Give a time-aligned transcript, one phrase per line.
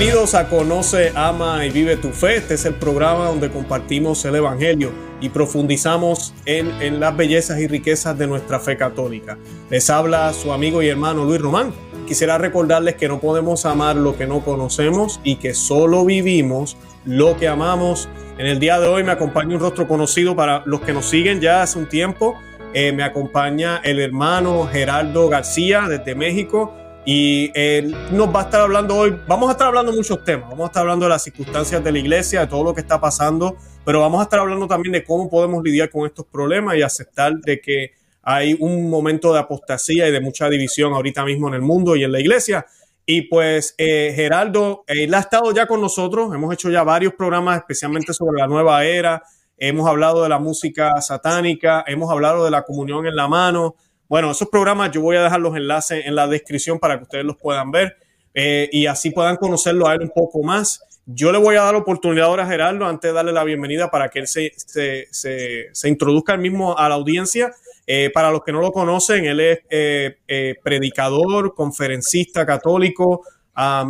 [0.00, 2.36] Bienvenidos a Conoce, Ama y Vive tu Fe.
[2.36, 7.66] Este es el programa donde compartimos el Evangelio y profundizamos en, en, las bellezas y
[7.66, 9.36] riquezas de nuestra fe católica.
[9.68, 11.74] Les habla su amigo y hermano Luis Román.
[12.06, 17.36] Quisiera recordarles que no podemos amar lo que no conocemos y que solo vivimos lo
[17.36, 18.08] que amamos.
[18.38, 21.42] En el día de hoy me acompaña un rostro conocido para los que nos siguen
[21.42, 22.38] ya hace un tiempo.
[22.72, 26.72] Eh, me acompaña el hermano Gerardo García desde México
[27.04, 30.50] y él nos va a estar hablando hoy, vamos a estar hablando de muchos temas,
[30.50, 33.00] vamos a estar hablando de las circunstancias de la iglesia, de todo lo que está
[33.00, 36.82] pasando, pero vamos a estar hablando también de cómo podemos lidiar con estos problemas y
[36.82, 41.54] aceptar de que hay un momento de apostasía y de mucha división ahorita mismo en
[41.54, 42.66] el mundo y en la iglesia.
[43.06, 47.56] Y pues eh, Geraldo, él ha estado ya con nosotros, hemos hecho ya varios programas
[47.56, 49.22] especialmente sobre la nueva era,
[49.56, 53.74] hemos hablado de la música satánica, hemos hablado de la comunión en la mano,
[54.10, 57.24] bueno, esos programas yo voy a dejar los enlaces en la descripción para que ustedes
[57.24, 57.96] los puedan ver
[58.34, 60.82] eh, y así puedan conocerlo a él un poco más.
[61.06, 63.88] Yo le voy a dar la oportunidad ahora a Gerardo, antes de darle la bienvenida,
[63.88, 67.52] para que él se, se, se, introduzca el mismo a la audiencia.
[67.86, 73.22] Eh, para los que no lo conocen, él es eh, predicador, conferencista católico,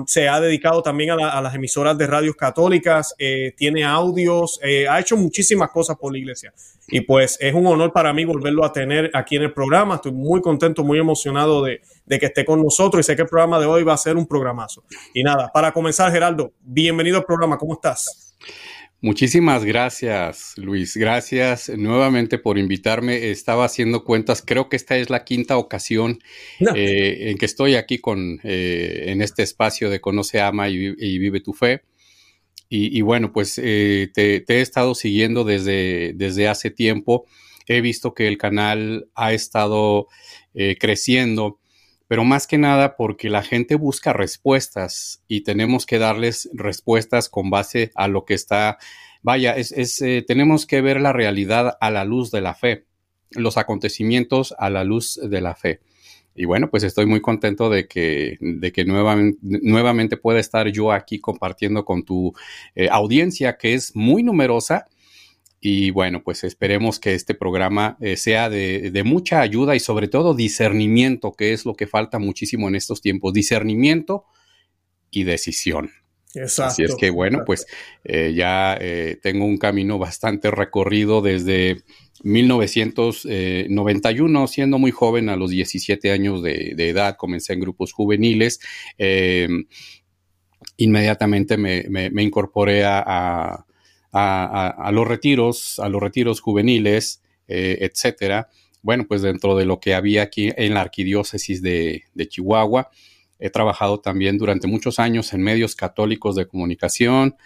[0.06, 5.00] se ha dedicado también a, las emisoras de radios católicas, eh, tiene audios, eh, ha
[5.00, 6.52] hecho muchísimas cosas por la iglesia.
[6.88, 9.96] Y pues es un honor para mí volverlo a tener aquí en el programa.
[9.96, 13.28] Estoy muy contento, muy emocionado de, de que esté con nosotros y sé que el
[13.28, 14.84] programa de hoy va a ser un programazo.
[15.14, 17.56] Y nada, para comenzar, Geraldo, bienvenido al programa.
[17.56, 18.34] ¿Cómo estás?
[19.02, 20.94] Muchísimas gracias, Luis.
[20.94, 23.30] Gracias nuevamente por invitarme.
[23.30, 24.42] Estaba haciendo cuentas.
[24.44, 26.18] Creo que esta es la quinta ocasión
[26.74, 31.40] eh, en que estoy aquí con eh, en este espacio de Conoce, Ama y, Vive
[31.40, 31.82] tu Fe.
[32.72, 37.24] Y, bueno, pues eh, te, he estado siguiendo desde, desde hace tiempo.
[37.66, 40.08] He visto que el canal ha estado
[40.78, 41.59] creciendo
[42.10, 47.50] pero más que nada porque la gente busca respuestas y tenemos que darles respuestas con
[47.50, 48.78] base a lo que está,
[49.22, 52.84] vaya, es, eh, tenemos que ver la realidad a la luz de la fe,
[53.30, 55.82] los acontecimientos a la luz de la fe.
[56.34, 60.90] Y bueno, pues estoy muy contento de que, de que nuevamente, nuevamente pueda estar yo
[60.90, 62.34] aquí compartiendo con tu
[62.74, 64.88] eh, audiencia, que es muy numerosa
[65.60, 70.32] y bueno, pues esperemos que este programa eh, sea de, mucha ayuda y sobre todo
[70.34, 74.24] discernimiento, que es lo que falta muchísimo en estos tiempos, discernimiento
[75.10, 75.90] y decisión.
[76.34, 76.72] Exacto.
[76.72, 77.66] Así es que bueno, pues
[78.04, 81.82] eh, ya eh, tengo un camino bastante recorrido desde
[82.22, 88.60] 1991, siendo muy joven, a los 17 años de, edad, comencé en grupos juveniles.
[90.78, 93.66] Inmediatamente me, incorporé a a,
[94.12, 98.48] los retiros, a los retiros juveniles, eh, etcétera.
[98.82, 102.90] Bueno, pues dentro de lo que había aquí en la arquidiócesis de, Chihuahua,
[103.38, 107.36] he trabajado también durante muchos años en medios católicos de comunicación,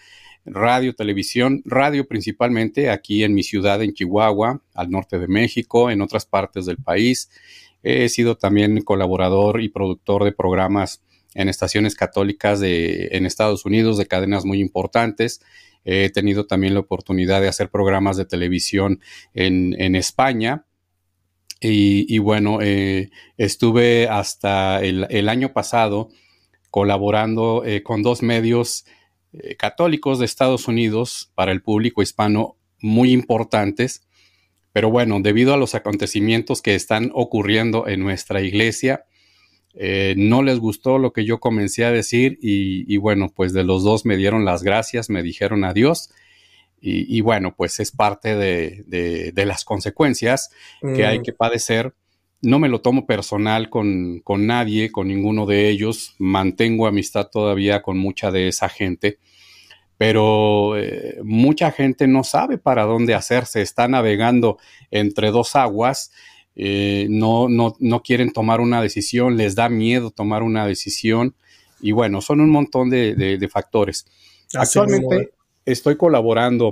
[0.45, 6.03] radio, televisión, radio principalmente aquí en mi ciudad, en Chihuahua, al norte de México, en
[6.03, 7.31] otras partes del país.
[7.83, 11.03] He sido también colaborador y productor de programas
[11.35, 15.41] en estaciones católicas de, en Estados Unidos de cadenas muy importantes
[15.85, 19.01] He tenido también la oportunidad de hacer programas de televisión
[19.35, 20.65] en, España.
[21.61, 26.09] Y, bueno, eh, estuve hasta el, año pasado
[26.71, 28.85] colaborando eh, con dos medios
[29.33, 34.07] eh, católicos de Estados Unidos para el público hispano muy importantes.
[34.73, 39.05] Pero bueno, debido a los acontecimientos que están ocurriendo en nuestra iglesia,
[39.77, 43.83] eh, no les gustó lo que yo comencé a decir y, bueno, pues de los
[43.83, 46.11] dos me dieron las gracias, me dijeron adiós
[46.81, 50.51] y, bueno, pues es parte de, las consecuencias
[50.83, 51.23] que hay mm.
[51.23, 51.95] que padecer.
[52.43, 57.97] No me lo tomo personal con, nadie, con ninguno de ellos, mantengo amistad todavía con
[57.97, 59.19] mucha de esa gente,
[59.97, 64.59] pero eh, mucha gente no sabe para dónde hacerse, está navegando
[64.91, 66.13] entre dos aguas
[66.57, 71.35] eh, no, no, no quieren tomar una decisión, les da miedo tomar una decisión
[71.81, 74.07] y bueno, son un montón de, factores.
[74.55, 75.33] Actualmente
[75.67, 76.71] estoy colaborando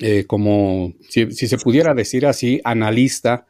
[0.00, 3.46] eh, como, si, se pudiera decir así, analista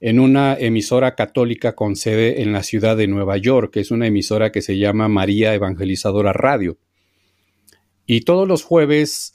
[0.00, 4.06] en una emisora católica con sede en la ciudad de Nueva York, que es una
[4.06, 6.76] emisora que se llama María Evangelizadora Radio.
[8.06, 9.32] Y todos los jueves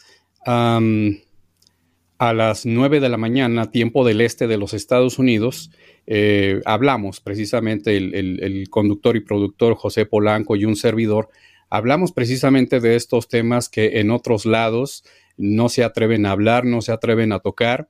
[2.30, 5.72] a las 9 de la mañana, tiempo del este de los Estados Unidos,
[6.08, 11.28] eh, hablamos precisamente el, conductor y productor José Polanco y un servidor,
[11.70, 15.04] hablamos precisamente de estos temas que en otros lados
[15.36, 17.90] no se atreven a hablar, no se atreven a tocar.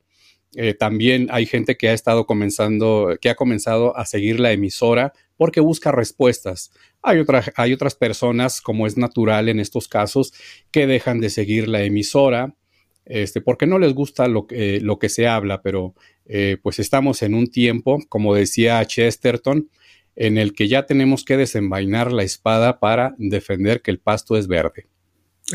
[0.56, 5.14] Eh, también hay gente que ha estado comenzando, que ha comenzado a seguir la emisora
[5.38, 6.72] porque busca respuestas.
[7.04, 7.24] Hay,
[7.56, 10.34] hay otras personas, como es natural en estos casos,
[10.72, 12.56] que dejan de seguir la emisora,
[13.06, 15.94] este, porque no les gusta lo, que se habla, pero
[16.26, 19.70] eh, pues estamos en un tiempo, como decía Chesterton,
[20.16, 24.48] en el que ya tenemos que desenvainar la espada para defender que el pasto es
[24.48, 24.88] verde.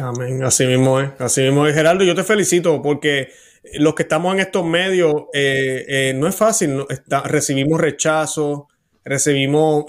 [0.00, 1.75] Amén, así mismo es, así mismo es.
[1.75, 3.29] Geraldo, yo te felicito porque
[3.75, 6.85] los que estamos en estos medios eh, eh, no es fácil,
[7.25, 8.69] recibimos rechazo,
[9.05, 9.85] recibimos,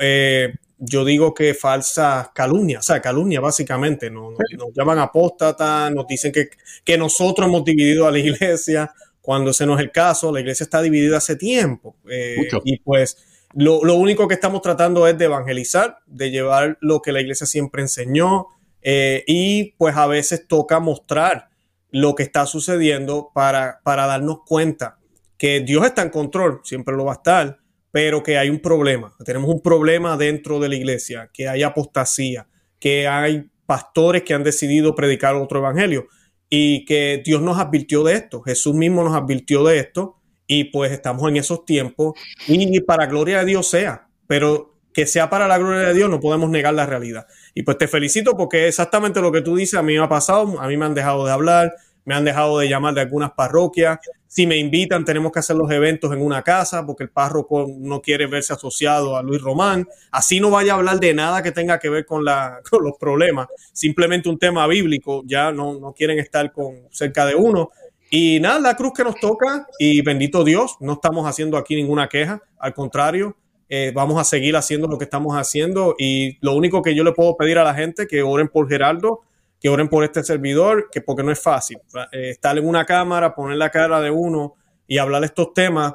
[0.79, 4.33] yo digo que falsas calumnias, o sea, calumnia básicamente, nos,
[4.73, 6.49] llaman apóstatas, nos dicen que,
[6.83, 8.91] que nosotros hemos dividido a la iglesia,
[9.21, 11.95] cuando ese no es el caso, la iglesia está dividida hace tiempo.
[12.09, 13.17] Eh, y pues
[13.53, 17.81] lo, único que estamos tratando es de evangelizar, de llevar lo que la iglesia siempre
[17.81, 18.47] enseñó
[18.81, 21.49] eh, y pues a veces toca mostrar
[21.91, 24.97] lo que está sucediendo para, para darnos cuenta
[25.37, 27.58] que Dios está en control, siempre lo va a estar,
[27.91, 29.15] pero que hay un problema.
[29.25, 32.47] Tenemos un problema dentro de la iglesia, que hay apostasía,
[32.79, 36.07] que hay pastores que han decidido predicar otro evangelio
[36.49, 40.91] y que Dios nos advirtió de esto, Jesús mismo nos advirtió de esto y pues
[40.91, 42.13] estamos en esos tiempos
[42.47, 46.19] y para gloria de Dios sea, pero que sea para la gloria de Dios no
[46.19, 47.27] podemos negar la realidad.
[47.53, 50.59] Y pues te felicito porque exactamente lo que tú dices a mí me ha pasado,
[50.59, 51.75] a mí me han dejado de hablar,
[52.05, 53.99] me han dejado de llamar de algunas parroquias.
[54.31, 57.99] Si me invitan, tenemos que hacer los eventos en una casa porque el párroco no
[57.99, 59.87] quiere verse asociado a Luis Román.
[60.11, 63.47] Así no vaya a hablar de nada que tenga que ver con, los problemas.
[63.73, 65.23] Simplemente un tema bíblico.
[65.25, 67.71] Ya no, no quieren estar con, cerca de uno.
[68.11, 72.07] Y nada, la cruz que nos toca y bendito Dios, no estamos haciendo aquí ninguna
[72.07, 72.39] queja.
[72.59, 73.35] Al contrario,
[73.67, 77.13] eh, vamos a seguir haciendo lo que estamos haciendo y lo único que yo le
[77.13, 79.21] puedo pedir a la gente que oren por Geraldo
[79.59, 81.79] que oren por este servidor, que porque no es fácil.
[82.11, 84.55] Eh, estar en una cámara, poner la cara de uno
[84.87, 85.93] y hablar de estos temas,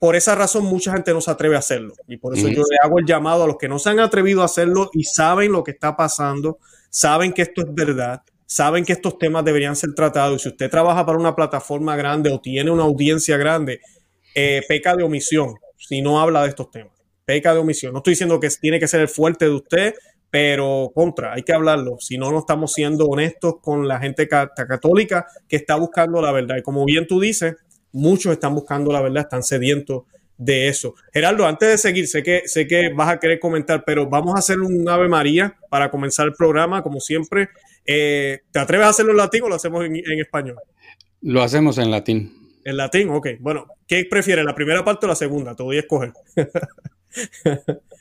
[0.00, 1.94] por esa razón mucha gente no se atreve a hacerlo.
[2.08, 4.42] Y por eso yo le hago el llamado a los que no se han atrevido
[4.42, 6.58] a hacerlo y saben lo que está pasando,
[6.90, 10.40] saben que esto es verdad, saben que estos temas deberían ser tratados.
[10.40, 13.80] Y si usted trabaja para una plataforma grande o tiene una audiencia grande,
[14.34, 16.92] eh, peca de omisión si no habla de estos temas.
[17.24, 17.92] Peca de omisión.
[17.92, 19.94] No estoy diciendo que tiene que ser el fuerte de usted,
[20.34, 21.98] pero contra, hay que hablarlo.
[22.00, 26.56] Si no, no estamos siendo honestos con la gente católica que está buscando la verdad.
[26.56, 27.54] Y como bien tú dices,
[27.92, 30.02] muchos están buscando la verdad, están sedientos
[30.36, 30.96] de eso.
[31.12, 34.40] Gerardo, antes de seguir, sé que, sé que vas a querer comentar, pero vamos a
[34.40, 37.50] hacer un Ave María para comenzar el programa, como siempre.
[37.86, 40.56] Eh, ¿Te atreves a hacerlo en latín o lo hacemos en, en español?
[41.20, 42.58] Lo hacemos en latín.
[42.64, 43.28] En latín, ok.
[43.38, 45.54] Bueno, ¿qué prefieres, la primera parte o la segunda?
[45.54, 46.12] Te voy a escoger.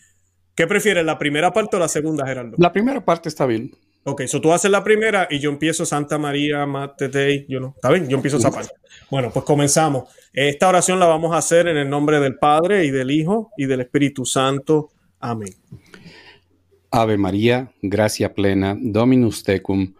[0.55, 2.55] ¿Qué prefieres, la primera parte o la segunda, Gerardo?
[2.57, 3.71] La primera parte está bien.
[4.05, 7.73] Ok, so tú haces la primera y yo empiezo Santa María, Mate Dei, yo no.
[7.75, 8.07] ¿Está bien?
[8.09, 8.71] Yo empiezo esa parte.
[9.09, 10.09] Bueno, pues comenzamos.
[10.33, 13.65] Esta oración la vamos a hacer en el nombre del Padre y del Hijo y
[13.65, 14.89] del Espíritu Santo.
[15.19, 15.55] Amén.
[16.91, 19.93] Ave María, gracia plena, Dominus tecum,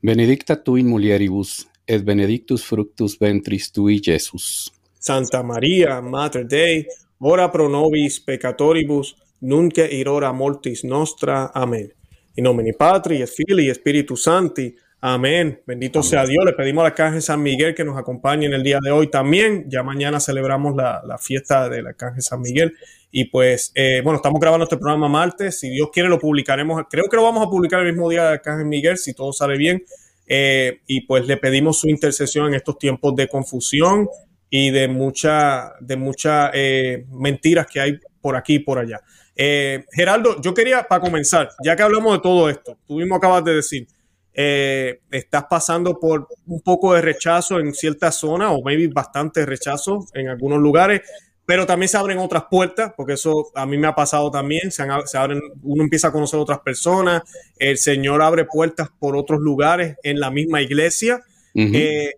[0.00, 4.72] benedicta tu in mulieribus, et benedictus fructus ventris tui, Jesús.
[4.98, 6.86] Santa María, Mater Dei,
[7.18, 11.50] ora pro nobis peccatoribus, nunca irora mortis nostra.
[11.54, 11.92] Amén.
[12.34, 14.74] En nombre Patri, et Filii, Espíritu Santi.
[15.00, 15.60] Amén.
[15.66, 16.44] Bendito sea Dios.
[16.44, 19.66] Le pedimos al Arcángel San Miguel que nos acompañe en el día de hoy también.
[19.68, 22.74] Ya mañana celebramos la, fiesta del Arcángel San Miguel.
[23.10, 25.60] Y pues, eh, bueno, estamos grabando este programa martes.
[25.60, 26.82] Si Dios quiere, lo publicaremos.
[26.90, 29.58] Creo que lo vamos a publicar el mismo día del Arcángel Miguel, si todo sale
[29.58, 29.84] bien.
[30.26, 34.08] Eh, y pues le pedimos su intercesión en estos tiempos de confusión
[34.48, 39.02] y de mucha, de muchas eh, mentiras que hay por aquí y por allá.
[39.36, 43.44] Eh, Geraldo, yo quería, para comenzar, ya que hablamos de todo esto, tú mismo acabas
[43.44, 43.88] de decir,
[44.32, 50.06] eh, estás pasando por un poco de rechazo en ciertas zonas, o maybe bastante rechazo
[50.14, 51.02] en algunos lugares,
[51.46, 54.82] pero también se abren otras puertas, porque eso a mí me ha pasado también, se,
[54.82, 57.22] abren, uno empieza a conocer otras personas,
[57.58, 61.22] el Señor abre puertas por otros lugares en la misma iglesia.
[61.56, 62.14] Eh,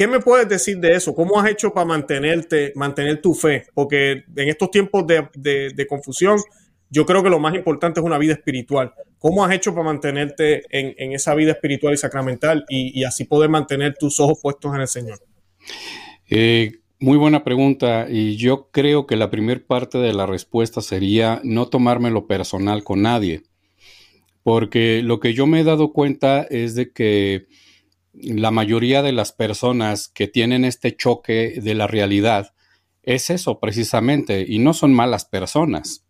[0.00, 1.14] ¿Qué me puedes decir de eso?
[1.14, 3.66] ¿Cómo has hecho para mantenerte, mantener tu fe?
[3.74, 6.38] Porque en estos tiempos de, confusión,
[6.88, 8.94] yo creo que lo más importante es una vida espiritual.
[9.18, 13.94] ¿Cómo has hecho para mantenerte en, esa vida espiritual y sacramental y, así poder mantener
[14.00, 15.18] tus ojos puestos en el Señor?
[16.30, 21.42] Eh, muy buena pregunta y yo creo que la primera parte de la respuesta sería
[21.44, 23.42] no tomármelo personal con nadie,
[24.44, 27.48] porque lo que yo me he dado cuenta es de que
[28.12, 32.54] la mayoría de las personas que tienen este choque de la realidad
[33.02, 36.04] es eso precisamente, y no son malas personas,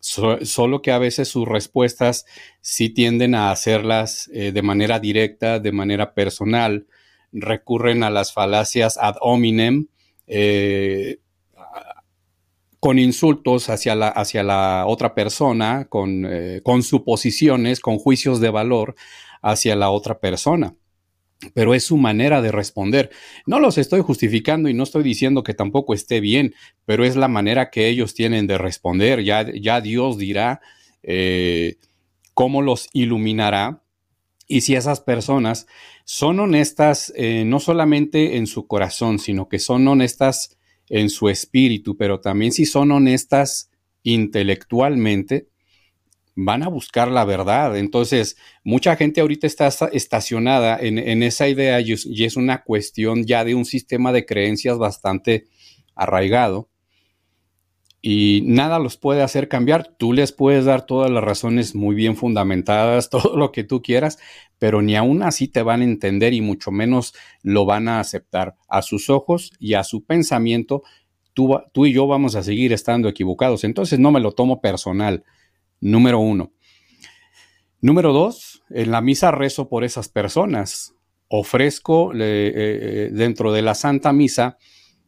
[0.00, 2.24] solo que a veces sus respuestas
[2.60, 6.86] sí tienden a hacerlas eh, de manera directa, de manera personal,
[7.32, 9.88] recurren a las falacias ad hominem,
[10.26, 11.18] eh,
[12.78, 18.48] con insultos hacia la, hacia la otra persona, con, eh, con suposiciones, con juicios de
[18.48, 18.94] valor
[19.42, 20.76] hacia la otra persona
[21.54, 23.10] pero es su manera de responder.
[23.46, 26.54] No los estoy justificando y no estoy diciendo que tampoco esté bien,
[26.84, 29.22] pero es la manera que ellos tienen de responder.
[29.22, 30.60] Ya, ya Dios dirá
[31.02, 31.76] eh,
[32.34, 33.82] cómo los iluminará
[34.46, 35.66] y si esas personas
[36.04, 41.96] son honestas eh, no solamente en su corazón, sino que son honestas en su espíritu,
[41.96, 43.70] pero también si son honestas
[44.02, 45.49] intelectualmente,
[46.34, 47.76] van a buscar la verdad.
[47.76, 53.54] Entonces, mucha gente ahorita está estacionada en, esa idea y es, una cuestión ya de
[53.54, 55.46] un sistema de creencias bastante
[55.94, 56.70] arraigado
[58.02, 59.94] y nada los puede hacer cambiar.
[59.98, 64.18] Tú les puedes dar todas las razones muy bien fundamentadas, todo lo que tú quieras,
[64.58, 68.56] pero ni aún así te van a entender y mucho menos lo van a aceptar.
[68.68, 70.82] A sus ojos y a su pensamiento,
[71.34, 73.64] tú, tú y yo vamos a seguir estando equivocados.
[73.64, 75.24] Entonces no me lo tomo personal,
[75.80, 76.52] número uno.
[77.80, 80.94] Número dos, en la misa rezo por esas personas.
[81.28, 84.58] Ofrezco eh, eh, dentro de la Santa Misa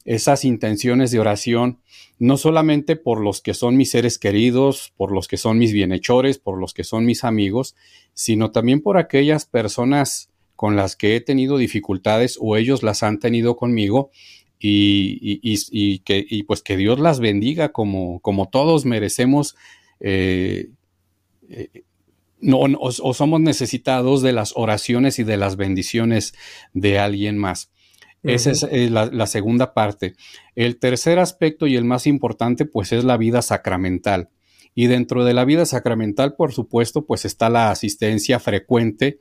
[0.04, 1.80] esas intenciones de oración,
[2.18, 6.38] no solamente por los que son mis seres queridos, por los que son mis bienhechores,
[6.38, 7.76] por los que son mis amigos,
[8.14, 13.18] sino también por aquellas personas con las que he tenido dificultades o ellos las han
[13.18, 14.10] tenido conmigo
[14.58, 19.56] y, que, pues que Dios las bendiga como, como todos merecemos.
[20.02, 20.70] Eh,
[21.48, 21.84] eh,
[22.40, 26.34] no, o somos necesitados de las oraciones y de las bendiciones
[26.74, 27.72] de alguien más.
[28.22, 30.14] Esa es eh, la, segunda parte.
[30.54, 34.30] El tercer aspecto y el más importante, pues es la vida sacramental.
[34.74, 39.20] Y dentro de la vida sacramental, por supuesto, pues está la asistencia frecuente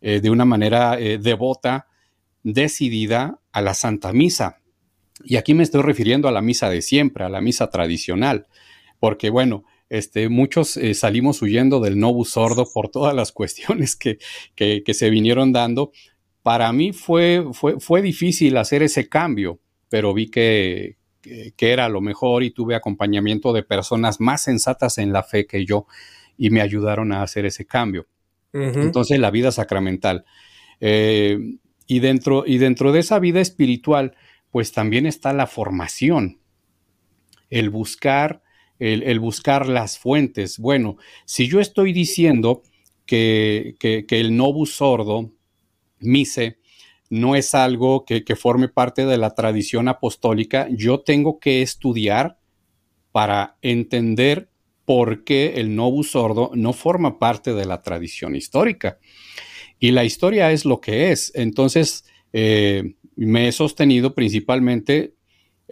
[0.00, 1.88] eh, de una manera eh, devota,
[2.44, 4.60] decidida a la Santa Misa.
[5.24, 8.46] Y aquí me estoy refiriendo a la misa de siempre, a la misa tradicional,
[9.00, 14.18] porque bueno, este, muchos salimos huyendo del novus sordo por todas las cuestiones que,
[14.54, 15.92] que, que se vinieron dando,
[16.46, 20.96] para mí fue, fue, fue difícil hacer ese cambio, pero vi que,
[21.56, 25.64] que, era lo mejor y tuve acompañamiento de personas más sensatas en la fe que
[25.64, 25.86] yo
[26.38, 28.06] y me ayudaron a hacer ese cambio.
[28.52, 30.24] Entonces, la vida sacramental.
[30.80, 31.36] Eh,
[31.88, 34.14] y, dentro, y dentro de esa vida espiritual,
[34.52, 36.38] pues también está la formación,
[37.50, 38.42] el buscar,
[38.78, 40.58] el, buscar las fuentes.
[40.58, 42.62] Bueno, si yo estoy diciendo
[43.06, 45.32] que, que, que el novus sordo
[45.98, 46.58] mise
[47.10, 50.68] no es algo que, forme parte de la tradición apostólica.
[50.70, 52.38] Yo tengo que estudiar
[53.12, 54.50] para entender
[54.84, 58.98] por qué el novus sordo no forma parte de la tradición histórica.
[59.78, 61.32] Y la historia es lo que es.
[61.34, 65.14] Entonces, eh, me he sostenido principalmente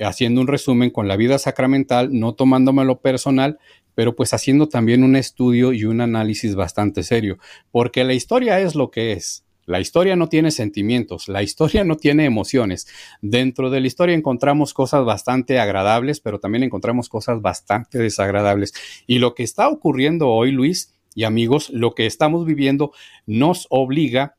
[0.00, 3.58] haciendo un resumen con la vida sacramental, no tomándomelo personal,
[3.94, 7.38] pero pues haciendo también un estudio y un análisis bastante serio,
[7.70, 9.44] porque la historia es lo que es.
[9.66, 12.86] La historia no tiene sentimientos, la historia no tiene emociones.
[13.22, 18.74] Dentro de la historia encontramos cosas bastante agradables, pero también encontramos cosas bastante desagradables.
[19.06, 22.92] Y lo que está ocurriendo hoy, Luis y amigos, lo que estamos viviendo
[23.26, 24.36] nos obliga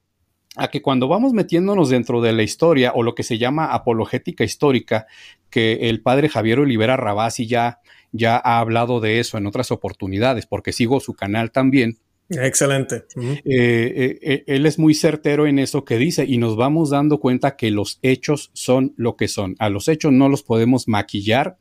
[0.58, 4.44] a que cuando vamos metiéndonos dentro de la historia o lo que se llama apologética
[4.44, 5.06] histórica,
[5.50, 7.80] que el padre Javier Olivera Rabasi ya,
[8.12, 12.00] ya ha hablado de eso en otras oportunidades, porque sigo su canal también,
[12.30, 13.06] Excelente.
[13.16, 17.20] Eh, eh, eh, él es muy certero en eso que dice y nos vamos dando
[17.20, 19.56] cuenta que los hechos son lo que son.
[19.60, 21.58] A los hechos no los podemos maquillar.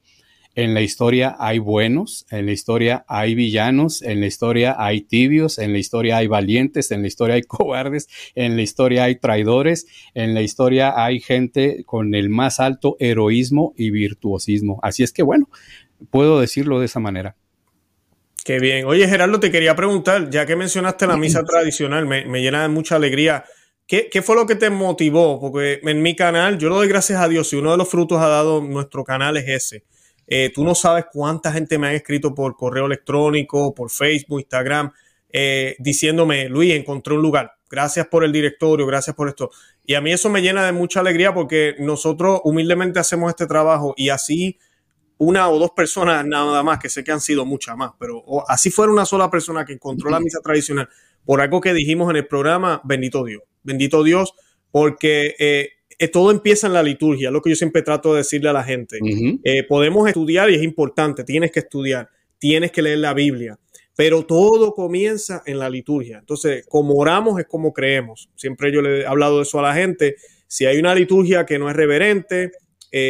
[0.55, 5.59] En la historia hay buenos, en la historia hay villanos, en la historia hay tibios,
[5.59, 9.87] en la historia hay valientes, en la historia hay cobardes, en la historia hay traidores,
[10.15, 14.79] en la historia hay gente con el más alto heroísmo y virtuosismo.
[14.83, 15.49] Así es que bueno,
[16.11, 17.37] puedo decirlo de esa manera.
[18.45, 18.85] Qué bien.
[18.85, 22.97] Oye, Gerardo, te quería preguntar, ya que mencionaste la misa tradicional, me, llena de mucha
[22.97, 23.45] alegría.
[23.87, 25.41] ¿Qué, fue lo que te motivó?
[25.41, 28.21] Porque en mi canal, yo lo doy gracias a Dios, y uno de los frutos
[28.21, 29.85] ha dado nuestro canal es ese.
[30.27, 34.93] Eh, tú no sabes cuánta gente me ha escrito por correo electrónico, por Facebook, Instagram,
[35.31, 37.53] eh, diciéndome, Luis, encontré un lugar.
[37.69, 39.51] Gracias por el directorio, gracias por esto.
[39.85, 43.95] Y a mí eso me llena de mucha alegría porque nosotros humildemente hacemos este trabajo
[43.97, 44.59] y así
[45.19, 48.71] una o dos personas nada más, que sé que han sido muchas más, pero así
[48.71, 50.89] fuera una sola persona que encontró la misa tradicional
[51.25, 54.35] por algo que dijimos en el programa, bendito Dios, bendito Dios,
[54.71, 58.49] porque eh, eh, todo empieza en la liturgia, lo que yo siempre trato de decirle
[58.49, 58.99] a la gente.
[59.45, 62.09] Eh, podemos estudiar y es importante, tienes que estudiar,
[62.39, 63.59] tienes que leer la Biblia,
[63.97, 66.19] pero todo comienza en la liturgia.
[66.19, 68.29] Entonces, como oramos es como creemos.
[68.35, 70.17] Siempre yo le he hablado de eso a la gente.
[70.47, 72.53] Si hay una liturgia que no es reverente,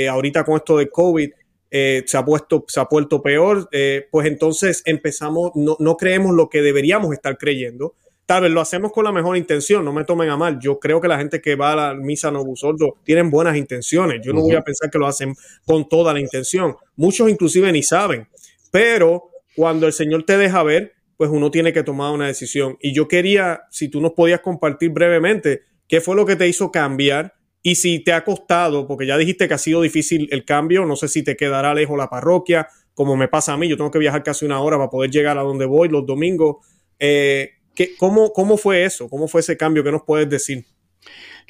[0.09, 1.31] ahorita con esto de COVID,
[1.77, 6.33] eh, se, ha puesto, se ha puesto peor, eh, pues entonces empezamos, no, no creemos
[6.33, 7.97] lo que deberíamos estar creyendo.
[8.27, 10.59] Tal vez lo hacemos con la mejor intención, no me tomen a mal.
[10.59, 14.21] Yo creo que la gente que va a la misa no sordo tienen buenas intenciones.
[14.25, 15.35] Yo no voy a pensar que lo hacen
[15.67, 16.75] con toda la intención.
[16.97, 18.27] Muchos inclusive ni saben.
[18.71, 22.77] Pero cuando el Señor te deja ver, pues uno tiene que tomar una decisión.
[22.81, 26.73] Y yo quería, si tú nos podías compartir brevemente, qué fue lo que te hizo
[26.73, 30.85] cambiar y si te ha costado, porque ya dijiste que ha sido difícil el cambio,
[30.85, 33.91] no sé si te quedará lejos la parroquia, como me pasa a mí, yo tengo
[33.91, 36.57] que viajar casi una hora para poder llegar a donde voy los domingos.
[36.99, 37.51] Eh,
[37.99, 39.09] cómo, ¿Cómo fue eso?
[39.09, 39.85] ¿Cómo fue ese cambio?
[39.85, 40.65] ¿Qué nos puedes decir?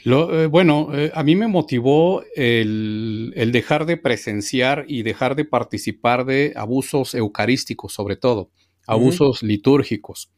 [0.05, 6.25] Eh, bueno, eh, a mí me motivó el, dejar de presenciar y dejar de participar
[6.25, 8.51] de abusos eucarísticos, sobre todo,
[8.87, 10.31] abusos litúrgicos.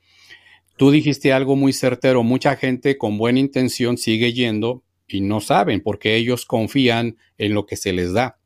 [0.77, 5.81] Tú dijiste algo muy certero, mucha gente con buena intención sigue yendo, y no saben
[5.81, 8.39] porque ellos confían en lo que se les da.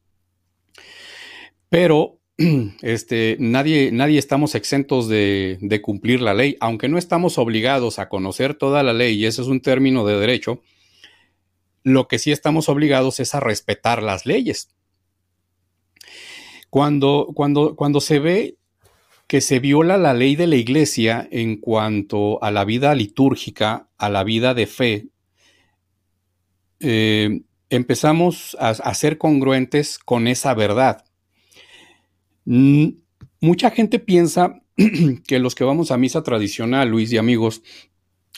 [1.69, 2.20] Pero
[2.83, 8.55] este, nadie, nadie estamos exentos de, cumplir la ley, aunque no estamos obligados a conocer
[8.55, 10.63] toda la ley, y ese es un término de derecho,
[11.83, 14.71] lo que sí estamos obligados es a respetar las leyes.
[16.71, 18.57] Cuando, cuando, cuando se ve
[19.27, 24.09] que se viola la ley de la iglesia en cuanto a la vida litúrgica, a
[24.09, 25.09] la vida de fe,
[26.81, 31.05] eh, empezamos a, ser congruentes con esa verdad.
[33.41, 34.63] Mucha gente piensa
[35.27, 37.63] que los que vamos a misa tradicional, Luis y amigos,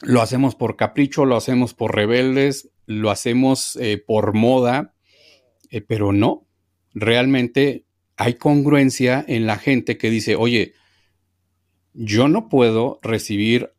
[0.03, 4.95] lo hacemos por capricho, lo hacemos por rebeldes, lo hacemos eh, por moda,
[5.71, 6.47] eh, pero no,
[6.93, 10.75] realmente hay congruencia en la gente que dice, oye,
[11.95, 13.73] yo no puedo recibir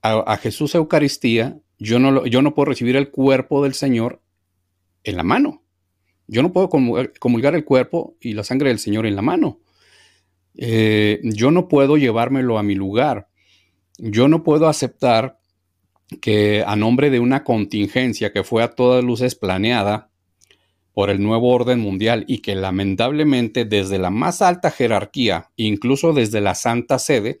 [0.00, 4.22] a, a Jesús Eucaristía yo no, yo no puedo recibir el cuerpo del Señor
[5.02, 5.61] en la mano.
[6.32, 9.60] Yo no puedo comulgar el cuerpo y la sangre del Señor en la mano.
[10.56, 13.28] Eh, yo no puedo llevármelo a mi lugar.
[13.98, 15.38] Yo no puedo aceptar
[16.22, 20.08] que a nombre de una contingencia que fue a todas luces planeada
[20.94, 26.40] por el nuevo orden mundial y que lamentablemente desde la más alta jerarquía, incluso desde
[26.40, 27.40] la Santa Sede,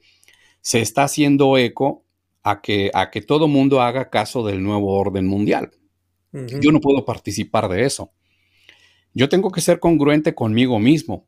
[0.60, 2.04] se está haciendo eco
[2.42, 5.70] a que, a que todo mundo haga caso del nuevo orden mundial.
[6.32, 8.12] Yo no puedo participar de eso.
[9.14, 11.26] Yo tengo que ser congruente conmigo mismo.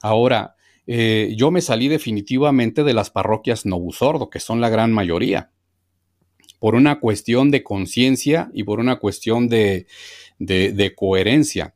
[0.00, 5.50] Ahora, eh, yo me salí definitivamente de las parroquias Novusordo, que son la gran mayoría,
[6.58, 9.86] por una cuestión de conciencia y por una cuestión de,
[10.38, 11.74] de, coherencia.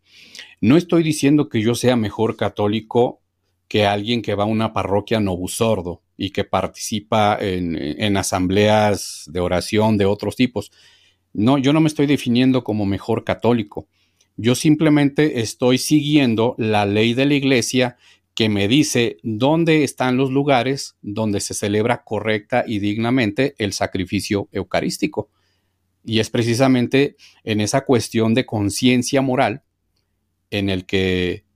[0.60, 3.20] No estoy diciendo que yo sea mejor católico
[3.68, 9.98] que alguien que va a una parroquia Novusordo y que participa en, asambleas de oración
[9.98, 10.72] de otros tipos.
[11.32, 13.88] No, yo no me estoy definiendo como mejor católico.
[14.36, 17.96] Yo simplemente estoy siguiendo la ley de la iglesia
[18.34, 24.48] que me dice dónde están los lugares donde se celebra correcta y dignamente el sacrificio
[24.52, 25.30] eucarístico.
[26.04, 29.62] Y es precisamente en esa cuestión de conciencia moral
[30.50, 31.46] en el que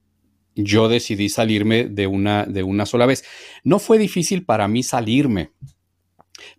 [0.55, 3.25] yo decidí salirme de una, de una sola vez.
[3.63, 5.53] No fue difícil para mí salirme,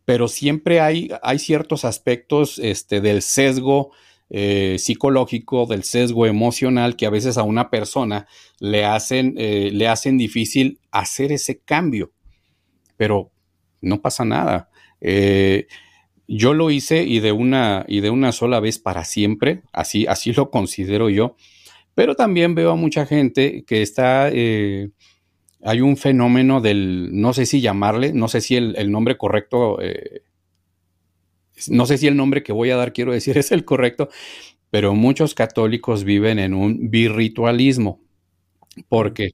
[0.06, 3.92] pero siempre hay, hay ciertos aspectos este, del sesgo
[4.34, 8.28] eh, psicológico, del sesgo emocional que a veces a una persona
[8.62, 12.14] le hacen, eh, le hacen difícil hacer ese cambio.
[12.96, 13.30] Pero
[13.82, 14.70] no pasa nada.
[15.02, 15.68] Eh,
[16.30, 20.32] yo lo hice y de una, y de una sola vez para siempre, así, así
[20.32, 21.36] lo considero yo.
[21.94, 27.60] Pero también veo a mucha gente que está, hay un fenómeno del, no sé si
[27.60, 29.78] llamarle, no sé si el, nombre correcto,
[31.70, 34.10] no sé si el nombre que voy a dar, quiero decir, es el correcto,
[34.70, 38.02] pero muchos católicos viven en un birritualismo,
[38.90, 39.32] porque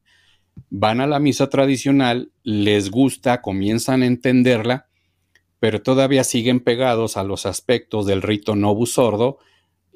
[0.70, 4.88] van a la misa tradicional, les gusta, comienzan a entenderla,
[5.60, 9.40] pero todavía siguen pegados a los aspectos del rito novus sordo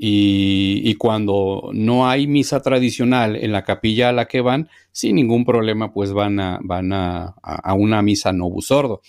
[0.04, 5.46] y, cuando no hay misa tradicional en la capilla a la que van, sin ningún
[5.46, 7.36] problema, pues van a, van a,
[7.76, 9.02] una misa no sordo.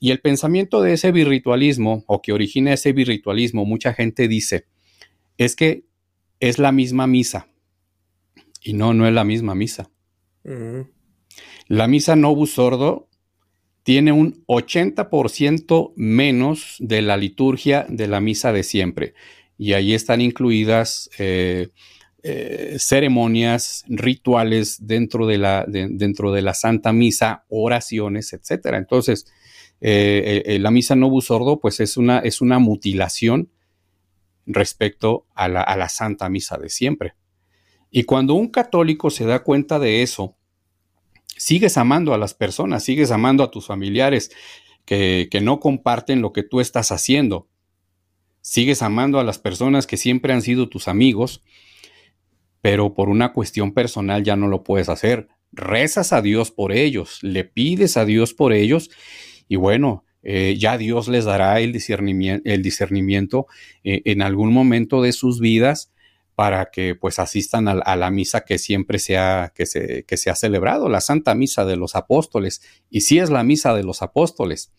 [0.00, 4.64] Y el pensamiento de ese virritualismo, o que origina ese virritualismo, mucha gente dice,
[5.38, 5.84] es que
[6.40, 7.48] es la misma misa.
[8.62, 9.90] Y no, no es la misma misa.
[11.68, 13.08] La misa no sordo
[13.82, 19.14] tiene un 80% menos de la liturgia de la misa de siempre
[19.60, 21.68] y ahí están incluidas eh,
[22.22, 28.68] eh, ceremonias, rituales dentro de, la, dentro de la Santa Misa, oraciones, etc.
[28.72, 29.26] Entonces,
[29.80, 33.50] eh, la misa no sordo, pues es una, es una mutilación
[34.46, 37.14] respecto a la, a la Santa Misa de siempre.
[37.90, 40.36] Y cuando un católico se da cuenta de eso,
[41.36, 44.30] sigues amando a las personas, sigues amando a tus familiares
[44.84, 47.48] que, que no comparten lo que tú estás haciendo.
[48.42, 51.42] Sigues amando a las personas que siempre han sido tus amigos,
[52.60, 55.28] pero por una cuestión personal ya no lo puedes hacer.
[55.52, 58.90] Rezas a Dios por ellos, le pides a Dios por ellos
[59.50, 63.48] y bueno, eh, ya Dios les dará el discernimiento, el discernimiento
[63.82, 65.92] eh, en algún momento de sus vidas
[66.36, 70.30] para que pues asistan a, la misa que siempre se ha, que se, que se
[70.30, 72.62] ha celebrado, la Santa Misa de los Apóstoles.
[72.90, 74.72] Y sí es la Misa de los Apóstoles,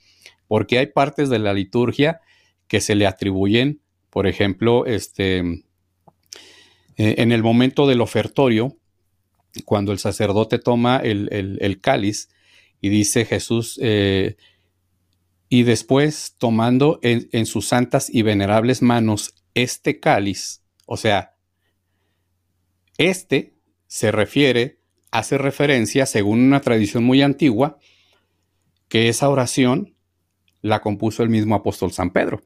[0.47, 2.21] porque hay partes de la liturgia
[2.69, 8.77] que se le atribuyen, por ejemplo, este, eh, en el momento del ofertorio,
[9.65, 12.29] cuando el sacerdote toma el, cáliz
[12.79, 13.77] y dice Jesús,
[15.54, 21.36] y después tomando en, en, sus santas y venerables manos este cáliz, o sea,
[22.98, 24.80] este se refiere,
[25.12, 27.80] hace referencia, según una tradición muy antigua,
[28.88, 29.94] que esa oración
[30.62, 32.42] la compuso el mismo apóstol San Pedro.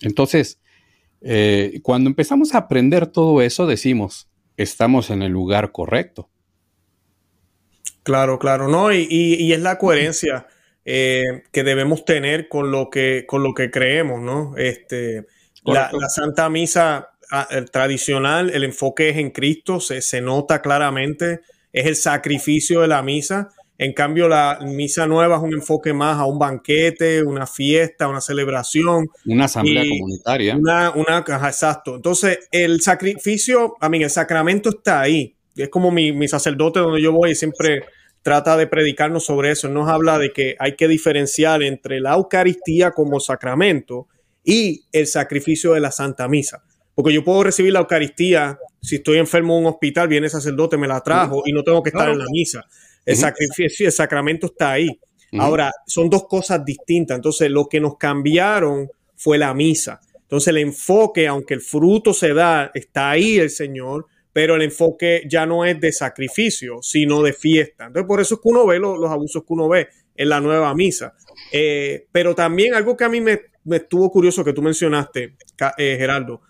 [0.00, 0.60] Entonces,
[1.20, 6.28] eh, cuando empezamos a aprender todo eso, decimos, estamos en el lugar correcto.
[8.02, 8.92] Claro, claro, ¿no?
[8.92, 10.48] Y, es la coherencia
[10.84, 14.54] eh, que debemos tener con lo que, con lo que creemos, ¿no?
[14.56, 15.26] Este,
[15.64, 21.40] la, Santa Misa Ah, el tradicional, el enfoque es en Cristo, se, nota claramente,
[21.72, 23.48] es el sacrificio de la misa.
[23.76, 28.20] En cambio, la misa nueva es un enfoque más a un banquete, una fiesta, una
[28.20, 29.08] celebración.
[29.26, 30.56] Una asamblea comunitaria.
[30.56, 31.18] Una, una,
[31.48, 31.96] exacto.
[31.96, 35.34] Entonces, el sacrificio, a mí, el sacramento está ahí.
[35.56, 37.82] Es como mi, mi sacerdote donde yo voy y siempre
[38.24, 39.68] trata de predicarnos sobre eso.
[39.68, 44.08] Nos habla de que hay que diferenciar entre la Eucaristía como sacramento
[44.42, 46.64] y el sacrificio de la Santa Misa.
[46.94, 50.78] Porque yo puedo recibir la Eucaristía, si estoy enfermo en un hospital, viene el sacerdote,
[50.78, 52.64] me la trajo y no tengo que estar en la misa.
[53.04, 54.88] El sacrificio, el sacramento está ahí.
[55.38, 57.16] Ahora, son dos cosas distintas.
[57.16, 60.00] Entonces, lo que nos cambiaron fue la misa.
[60.22, 65.22] Entonces, el enfoque, aunque el fruto se da, está ahí el Señor, pero el enfoque
[65.26, 67.86] ya no es de sacrificio, sino de fiesta.
[67.86, 70.74] Entonces, por eso es que uno ve los, abusos que uno ve en la nueva
[70.74, 71.14] misa.
[71.50, 75.36] Eh, pero también algo que a mí me, estuvo curioso que tú mencionaste,
[75.78, 76.42] eh, Gerardo,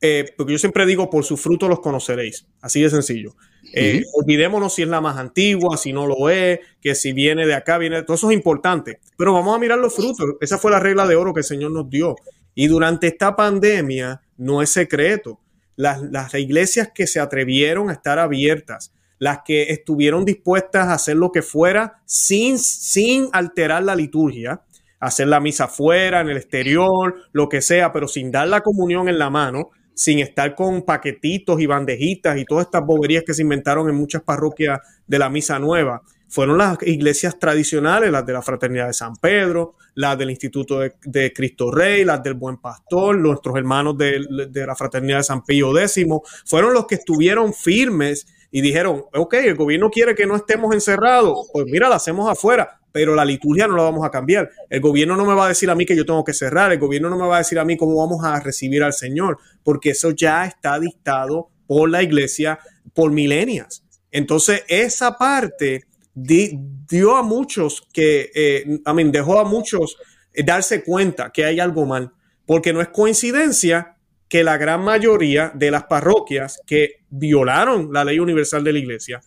[0.00, 2.46] eh, porque yo siempre digo, por su fruto los conoceréis.
[2.60, 3.36] Así de sencillo.
[3.74, 7.54] Eh, olvidémonos si es la más antigua, si no lo es, que si viene de
[7.54, 8.02] acá, viene.
[8.02, 9.00] Todo eso es importante.
[9.16, 10.36] Pero vamos a mirar los frutos.
[10.40, 12.16] Esa fue la regla de oro que el Señor nos dio.
[12.54, 15.40] Y durante esta pandemia no es secreto.
[15.80, 21.16] Las, las iglesias que se atrevieron a estar abiertas, las que estuvieron dispuestas a hacer
[21.16, 24.60] lo que fuera sin, sin alterar la liturgia,
[24.98, 29.08] hacer la misa fuera, en el exterior, lo que sea, pero sin dar la comunión
[29.08, 33.42] en la mano, sin estar con paquetitos y bandejitas y todas estas boberías que se
[33.42, 36.02] inventaron en muchas parroquias de la Misa Nueva.
[36.30, 41.32] Fueron las iglesias tradicionales, las de la Fraternidad de San Pedro, las del Instituto de,
[41.34, 45.76] Cristo Rey, las del Buen Pastor, nuestros hermanos de, de la Fraternidad de San Pío
[45.76, 46.06] X,
[46.46, 51.48] fueron los que estuvieron firmes y dijeron, ok, el gobierno quiere que no estemos encerrados,
[51.52, 54.50] pues mira, lo hacemos afuera, pero la liturgia no la vamos a cambiar.
[54.68, 56.78] El gobierno no me va a decir a mí que yo tengo que cerrar, el
[56.78, 59.90] gobierno no me va a decir a mí cómo vamos a recibir al Señor, porque
[59.90, 62.58] eso ya está dictado por la iglesia
[62.94, 63.84] por milenias.
[64.10, 65.84] Entonces, esa parte
[66.22, 69.96] dio a muchos que, eh, I dejó a muchos
[70.32, 72.12] eh, darse cuenta que hay algo mal,
[72.46, 73.96] porque no es coincidencia
[74.28, 79.20] que la gran mayoría de las parroquias que violaron la ley universal de la iglesia,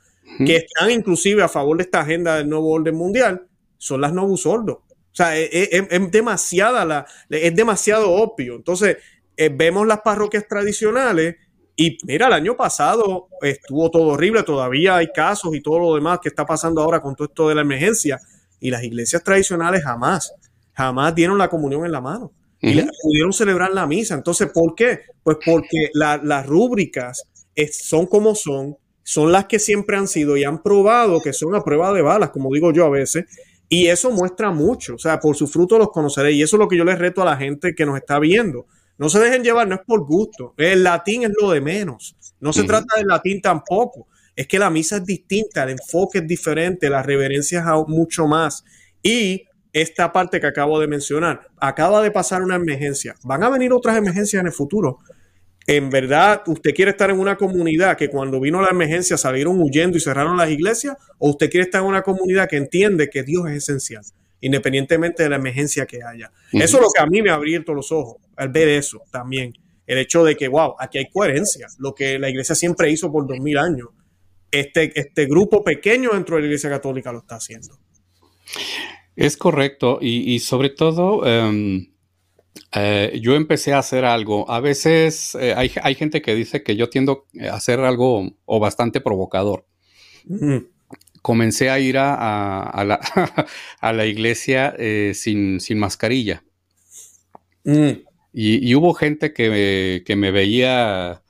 [0.46, 3.46] que están inclusive a favor de esta agenda del nuevo orden mundial,
[3.78, 4.78] son las no sordos.
[4.78, 8.56] O sea, es, es, demasiada la, es demasiado obvio.
[8.56, 8.98] Entonces,
[9.36, 11.36] eh, vemos las parroquias tradicionales
[11.76, 16.20] y mira, el año pasado estuvo todo horrible, todavía hay casos y todo lo demás
[16.22, 18.20] que está pasando ahora con todo esto de la emergencia.
[18.60, 20.34] Y las iglesias tradicionales jamás,
[20.74, 22.32] jamás dieron la comunión en la mano
[22.62, 24.16] y pudieron celebrar la misa.
[24.16, 25.02] Entonces, ¿por qué?
[25.22, 27.28] Pues porque las rúbricas
[27.72, 31.64] son como son, son las que siempre han sido y han probado que son a
[31.64, 33.26] prueba de balas, como digo yo a veces,
[33.68, 36.38] y eso muestra mucho, o sea, por su fruto los conoceréis.
[36.38, 38.68] Y eso es lo que yo les reto a la gente que nos está viendo.
[39.04, 40.54] No se dejen llevar, no es por gusto.
[40.58, 42.16] El latín es lo de menos.
[42.40, 44.08] No se trata del latín tampoco.
[44.34, 48.64] Es que la misa es distinta, el enfoque es diferente, la reverencia es mucho más.
[49.02, 53.16] Y esta parte que acabo de mencionar, acaba de pasar una emergencia.
[53.24, 55.00] Van a venir otras emergencias en el futuro
[55.68, 59.98] en verdad usted quiere estar en una comunidad que cuando vino la emergencia salieron huyendo
[59.98, 63.50] y cerraron las iglesias, o usted quiere estar en una comunidad que entiende que Dios
[63.50, 64.04] es esencial,
[64.42, 66.32] independientemente de la emergencia que haya.
[66.52, 69.54] Eso es lo que a mí me ha abierto los ojos al ver eso también.
[69.86, 73.28] El hecho de que, wow, aquí hay coherencia, lo que la iglesia siempre hizo por
[73.28, 73.90] dos mil años.
[74.52, 77.80] este, este grupo pequeño dentro de la Iglesia Católica lo está haciendo.
[79.16, 81.88] Es correcto, y, sobre todo em,
[82.76, 84.50] eh, yo empecé a hacer algo.
[84.50, 89.02] A veces eh, hay, gente que dice que yo tiendo a hacer algo o bastante
[89.02, 89.68] provocador.
[91.22, 93.00] Comencé a ir a,
[93.82, 96.44] la, iglesia eh, sin, mascarilla.
[97.64, 97.92] Mm.
[98.34, 101.22] Y, hubo gente que, que me veía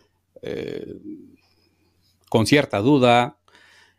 [2.30, 3.38] con cierta duda,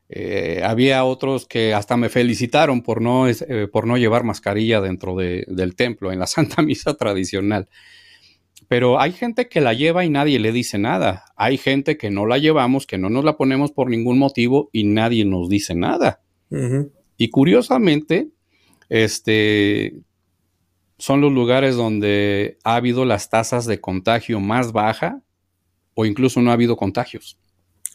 [0.08, 5.16] eh, había otros que hasta me felicitaron por no, eh, por no llevar mascarilla dentro
[5.16, 7.68] del templo, en la Santa Misa tradicional.
[8.68, 11.24] Pero hay gente que la lleva y nadie le dice nada.
[11.36, 14.84] Hay gente que no la llevamos, que no nos la ponemos por ningún motivo y
[14.84, 16.20] nadie nos dice nada.
[17.16, 18.28] Y curiosamente,
[18.88, 19.94] este,
[20.98, 25.20] son los lugares donde ha habido las tasas de contagio más baja
[25.94, 27.38] o incluso no ha habido contagios.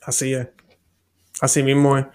[0.02, 0.48] Así es.
[1.42, 2.06] Así mismo es.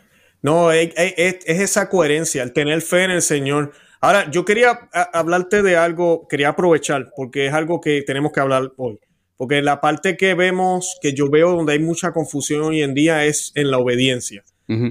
[0.42, 3.73] No, es, esa coherencia, el tener fe en el Señor.
[4.01, 8.73] Ahora, yo quería hablarte de algo, quería aprovechar, porque es algo que tenemos que hablar
[8.77, 9.01] hoy.
[9.37, 13.25] Porque la parte que vemos, que yo veo donde hay mucha confusión hoy en día
[13.25, 14.44] es en la obediencia.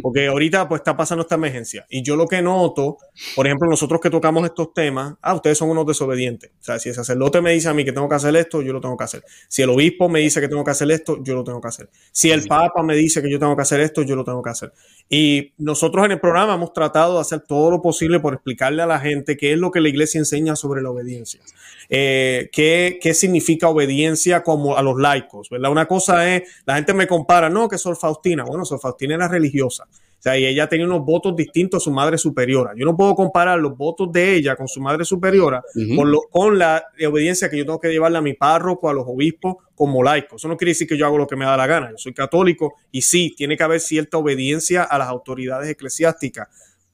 [0.03, 1.86] Porque ahorita pues está pasando esta emergencia.
[1.89, 2.97] Y yo lo que noto,
[3.36, 6.51] por ejemplo, nosotros que tocamos estos temas, ah, ustedes son unos desobedientes.
[6.62, 8.71] O sea, si el sacerdote me dice a mí que tengo que hacer esto, yo
[8.71, 9.23] lo tengo que hacer.
[9.47, 11.89] Si el obispo me dice que tengo que hacer esto, yo lo tengo que hacer.
[12.12, 14.51] Si el papa me dice que yo tengo que hacer esto, yo lo tengo que
[14.51, 14.73] hacer.
[15.09, 18.86] Y nosotros en el programa hemos tratado de hacer todo lo posible por explicarle a
[18.86, 21.41] la gente qué es lo que la iglesia enseña sobre la obediencia.
[21.89, 25.71] Eh, qué, qué, significa obediencia como a los laicos, ¿verdad?
[25.71, 29.27] Una cosa es, la gente me compara, no, que Sor Faustina, bueno, Sor Faustina era
[29.27, 29.62] religiosa.
[29.67, 32.71] O sea, y ella tenía unos votos distintos a su madre superiora.
[32.78, 35.62] Yo no puedo comparar los votos de ella con su madre superiora
[35.97, 39.04] con, lo, con, la obediencia que yo tengo que llevarle a mi párroco, a los
[39.06, 40.38] obispos, como laico.
[40.38, 41.91] Eso no quiere decir que yo hago lo que me da la gana.
[41.91, 46.47] Yo soy católico y sí, tiene que haber cierta obediencia a las autoridades eclesiásticas,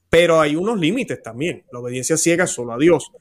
[0.10, 1.66] pero hay unos límites también.
[1.72, 3.12] La obediencia ciega es solo a Dios.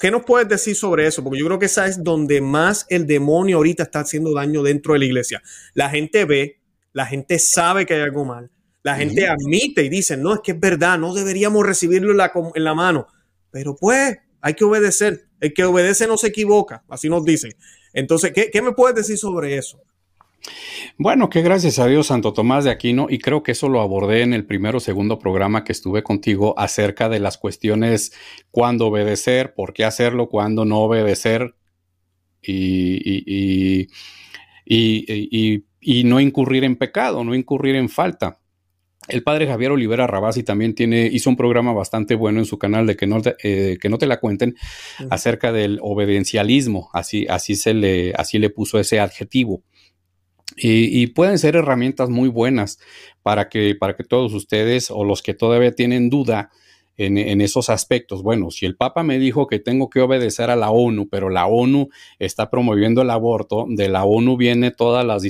[0.00, 1.22] ¿Qué nos puedes decir sobre eso?
[1.22, 4.92] Porque yo creo que esa es donde más el demonio ahorita está haciendo daño dentro
[4.92, 5.40] de la iglesia.
[5.72, 6.58] La gente ve,
[6.92, 8.50] la gente sabe que hay algo mal,
[8.82, 12.32] la gente admite y dice, no, es que es verdad, no deberíamos recibirlo en la,
[12.54, 13.06] en la mano.
[13.50, 15.26] Pero pues, hay que obedecer.
[15.40, 17.52] El que obedece no se equivoca, así nos dicen.
[17.92, 19.82] Entonces, ¿qué, qué me puedes decir sobre eso?
[20.96, 24.22] Bueno, que gracias a Dios Santo Tomás de Aquino, y creo que eso lo abordé
[24.22, 28.12] en el primero o segundo programa que estuve contigo acerca de las cuestiones
[28.50, 31.54] cuándo obedecer, por qué hacerlo, cuándo no obedecer
[32.42, 33.88] y,
[34.66, 38.38] y, y, no incurrir en pecado, no incurrir en falta.
[39.10, 42.86] El padre Javier Olivera Rabasi también tiene, hizo un programa bastante bueno en su canal
[42.86, 44.56] de que no te, eh, que no te la cuenten
[45.10, 49.62] acerca del obediencialismo, así, así se le, así le puso ese adjetivo.
[50.56, 52.78] Y, pueden ser herramientas muy buenas
[53.22, 56.50] para que, para que todos ustedes o los que todavía tienen duda
[57.06, 58.22] en, esos aspectos.
[58.22, 61.46] Bueno, si el Papa me dijo que tengo que obedecer a la ONU, pero la
[61.46, 65.22] ONU está promoviendo el aborto, de la ONU viene todas las,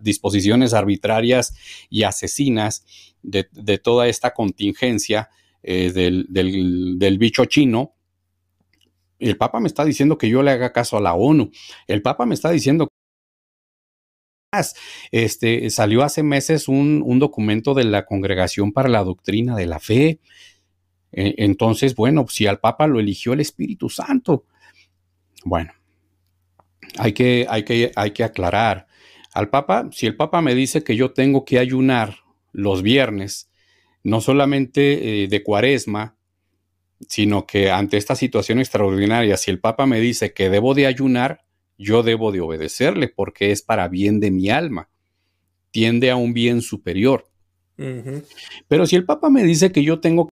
[0.00, 1.54] disposiciones arbitrarias
[1.90, 2.84] y asesinas
[3.22, 3.44] de,
[3.78, 5.30] toda esta contingencia
[5.62, 7.94] eh, del, del bicho chino.
[9.18, 11.50] El Papa me está diciendo que yo le haga caso a la ONU.
[11.86, 12.88] El Papa me está diciendo
[15.10, 20.20] este, salió hace meses un, documento de la Congregación para la Doctrina de la Fe.
[21.16, 24.44] E, entonces, bueno, si al Papa lo eligió el Espíritu Santo.
[25.44, 25.72] Bueno,
[26.98, 28.86] hay que, hay que, hay que aclarar.
[29.32, 32.18] Al Papa, si el Papa me dice que yo tengo que ayunar
[32.52, 33.50] los viernes,
[34.02, 36.16] no solamente eh, de cuaresma,
[37.08, 41.44] sino que ante esta situación extraordinaria, si el Papa me dice que debo de ayunar,
[41.78, 44.88] yo debo de obedecerle porque es para bien de mi alma,
[45.70, 47.28] tiende a un bien superior.
[47.76, 50.30] Pero si el Papa me dice que yo tengo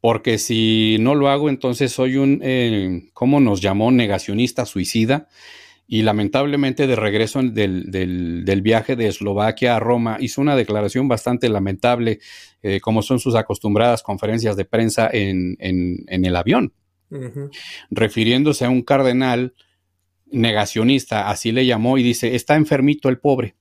[0.00, 3.90] porque si no lo hago, entonces soy un, eh, ¿cómo nos llamó?
[3.90, 5.28] Negacionista suicida.
[5.90, 11.48] Y lamentablemente de regreso del, del, viaje de Eslovaquia a Roma hizo una declaración bastante
[11.48, 12.20] lamentable,
[12.62, 16.74] eh, como son sus acostumbradas conferencias de prensa en, en, en el avión
[17.90, 19.54] refiriéndose a un cardenal
[20.26, 23.56] negacionista, así le llamó, y dice, está enfermito el pobre.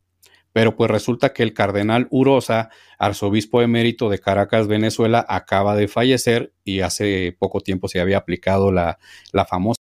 [0.58, 6.52] Pero pues resulta que el cardenal Urosa, arzobispo emérito de Caracas, Venezuela, acaba de fallecer
[6.63, 8.98] y hace poco tiempo se había aplicado la,
[9.34, 9.78] la famosa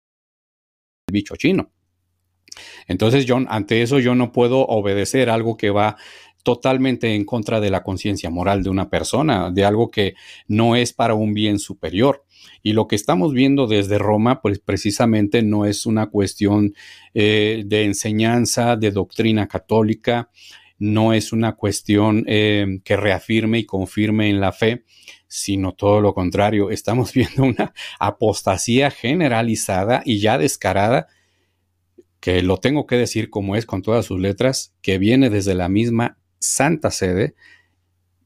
[1.08, 1.70] bicho chino.
[2.88, 5.96] Entonces, John, ante eso yo no puedo obedecer algo que va
[6.42, 10.14] totalmente en contra de la conciencia moral de una persona, de algo que
[10.48, 12.24] no es para un bien superior.
[12.64, 16.74] Y lo que estamos viendo desde Roma, pues precisamente no es una cuestión
[17.14, 20.30] eh, de enseñanza, de doctrina católica,
[20.78, 24.84] no es una cuestión eh, que reafirme y confirme en la fe,
[25.28, 26.70] sino todo lo contrario.
[26.70, 31.08] Estamos viendo una apostasía generalizada y ya descarada,
[32.20, 35.68] que lo tengo que decir como es con todas sus letras, que viene desde la
[35.68, 37.34] misma Santa Sede,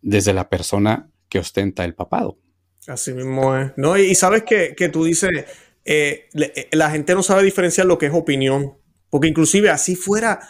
[0.02, 2.38] desde la persona que ostenta el papado.
[2.87, 3.72] Así mismo es.
[3.76, 5.30] No, y, sabes que, tú dices,
[5.84, 8.78] eh, eh, la gente no sabe diferenciar lo que es opinión,
[9.11, 10.40] porque inclusive así fuera,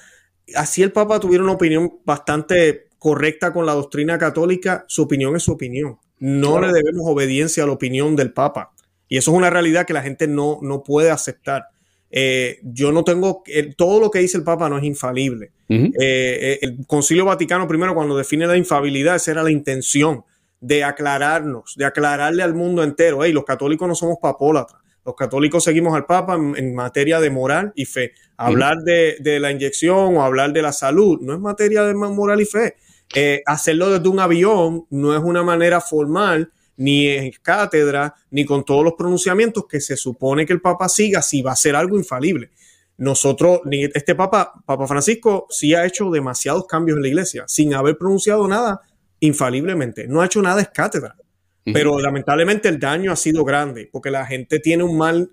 [0.54, 5.44] así el Papa tuviera una opinión bastante correcta con la doctrina católica, su opinión es
[5.44, 5.98] su opinión.
[6.18, 8.72] No le debemos obediencia a la opinión del Papa.
[9.08, 11.66] Y eso es una realidad que la gente no, no puede aceptar.
[12.10, 13.42] Eh, yo no tengo,
[13.76, 15.52] todo lo que dice el Papa no es infalible.
[15.68, 20.24] el Concilio Vaticano primero cuando define la infabilidad, esa era la intención
[20.60, 25.64] de aclararnos, de aclararle al mundo entero, hey, los católicos no somos papólatras, los católicos
[25.64, 28.12] seguimos al Papa en, materia de moral y fe.
[28.36, 32.44] Hablar de, la inyección o hablar de la salud no es materia de moral y
[32.44, 32.76] fe.
[33.14, 38.66] Eh, hacerlo desde un avión no es una manera formal, ni en cátedra, ni con
[38.66, 41.96] todos los pronunciamientos que se supone que el Papa siga si va a ser algo
[41.96, 42.50] infalible.
[42.98, 47.96] Nosotros, este Papa, Papa Francisco, sí ha hecho demasiados cambios en la iglesia, sin haber
[47.96, 48.82] pronunciado nada
[49.20, 50.06] infaliblemente.
[50.06, 51.16] No ha hecho nada es cátedra.
[51.72, 55.30] Pero lamentablemente el daño ha sido grande porque la gente tiene un mal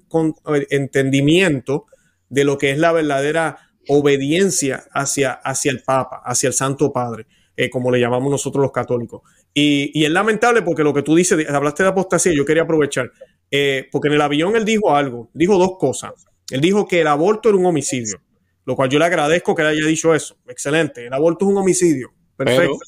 [0.54, 1.86] eh, entendimiento
[2.30, 7.28] de lo que es la verdadera obediencia hacia, hacia el Papa, hacia el Santo Padre,
[7.56, 9.22] eh, como le llamamos nosotros los católicos.
[9.54, 13.12] Y, es lamentable porque lo que tú dices, hablaste de apostasía, yo quería aprovechar,
[13.52, 16.14] eh, porque en el avión él dijo algo, dijo dos cosas.
[16.50, 18.22] Él dijo que el aborto era un homicidio,
[18.66, 20.38] lo cual yo le agradezco que le haya dicho eso.
[20.48, 22.14] Excelente, el aborto es un homicidio.
[22.36, 22.80] Perfecto.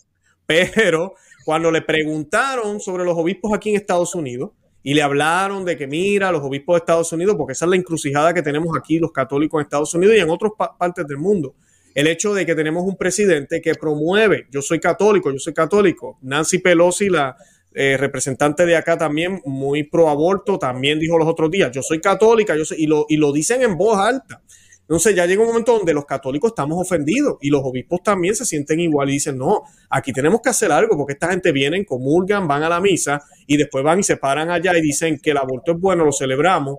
[0.45, 1.15] Pero
[1.47, 4.51] cuando le preguntaron sobre los obispos aquí en Estados Unidos
[4.83, 7.77] y le hablaron de que mira, los obispos de Estados Unidos, porque esa es la
[7.77, 11.55] encrucijada que tenemos aquí los católicos en Estados Unidos y en otras partes del mundo,
[11.95, 16.17] el hecho de que tenemos un presidente que promueve, yo soy católico, yo soy católico,
[16.21, 17.37] Nancy Pelosi, la
[17.73, 22.01] eh, representante de acá también, muy pro aborto, también dijo los otros días, yo soy
[22.01, 24.41] católica, yo y, lo, y lo dicen en voz alta.
[24.87, 28.45] Entonces ya llega un momento donde los católicos estamos ofendidos y los obispos también se
[28.45, 32.47] sienten igual y dicen, no, aquí tenemos que hacer algo porque esta gente vienen, comulgan,
[32.47, 35.37] van a la misa y después van y se paran allá y dicen que el
[35.37, 36.77] aborto es bueno, lo celebramos,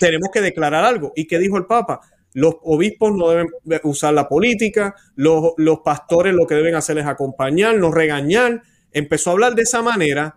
[0.00, 1.12] tenemos que declarar algo.
[1.14, 2.00] ¿Y qué dijo el Papa?
[2.32, 3.46] Los obispos no deben
[3.84, 8.62] usar la política, los, los pastores lo que deben hacer es acompañar, no regañar.
[8.90, 10.34] Empezó a hablar de esa manera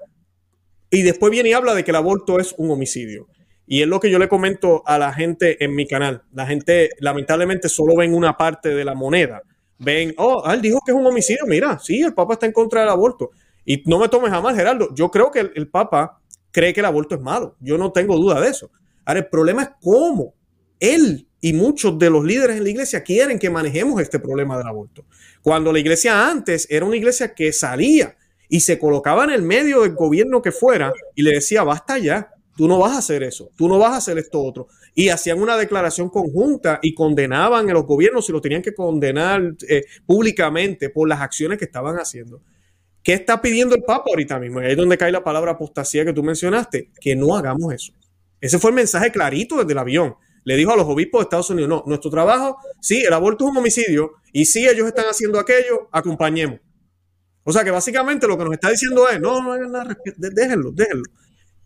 [0.91, 3.27] y después viene y habla de que el aborto es un homicidio.
[3.67, 6.23] Y es lo que yo le comento a la gente en mi canal.
[6.31, 9.43] La gente lamentablemente solo ven una parte de la moneda.
[9.77, 11.45] Ven, oh, ah, él dijo que es un homicidio.
[11.45, 13.31] Mira, sí, el Papa está en contra del aborto.
[13.65, 14.95] Y no me tomes jamás, Gerardo.
[14.95, 17.57] Yo creo que el, Papa cree que el aborto es malo.
[17.59, 18.71] Yo no tengo duda de eso.
[19.03, 20.33] Ahora, el problema es cómo
[20.79, 24.67] él y muchos de los líderes en la iglesia quieren que manejemos este problema del
[24.67, 25.05] aborto.
[25.41, 28.15] Cuando la iglesia antes era una iglesia que salía
[28.49, 32.33] y se colocaba en el medio del gobierno que fuera y le decía, basta ya,
[32.57, 34.67] tú no vas a hacer eso, tú no vas a hacer esto otro.
[34.95, 39.53] Y hacían una declaración conjunta y condenaban a los gobiernos y lo tenían que condenar
[39.69, 42.41] eh, públicamente por las acciones que estaban haciendo.
[43.03, 44.59] ¿Qué está pidiendo el Papa ahorita mismo?
[44.59, 47.93] ahí es donde cae la palabra apostasía que tú mencionaste, que no hagamos eso.
[48.41, 50.15] Ese fue el mensaje clarito desde el avión.
[50.43, 53.51] Le dijo a los obispos de Estados Unidos, no, nuestro trabajo, sí, el aborto es
[53.51, 56.59] un homicidio y si ellos están haciendo aquello, acompañemos.
[57.43, 60.71] O sea que básicamente lo que nos está diciendo es, no, no hagan nada, déjenlo,
[60.71, 61.03] déjenlo.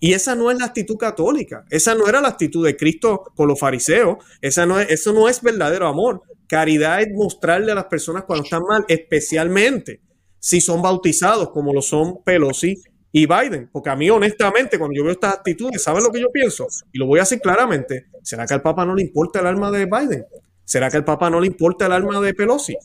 [0.04, 3.48] Y esa no es la actitud católica, esa no era la actitud de Cristo con
[3.48, 6.24] los fariseos, esa no es, eso no es verdadero amor.
[6.48, 10.02] Caridad es mostrarle a las personas cuando están mal, especialmente
[10.40, 13.70] si son bautizados como lo son Pelosi y Biden.
[13.72, 16.66] Porque a mí honestamente cuando yo veo estas actitudes, ¿saben lo que yo pienso?
[16.92, 19.70] Y lo voy a decir claramente, ¿será que al Papa no le importa el alma
[19.70, 20.26] de Biden?
[20.66, 22.76] ¿Será que al Papa no le importa el alma de Pelosi?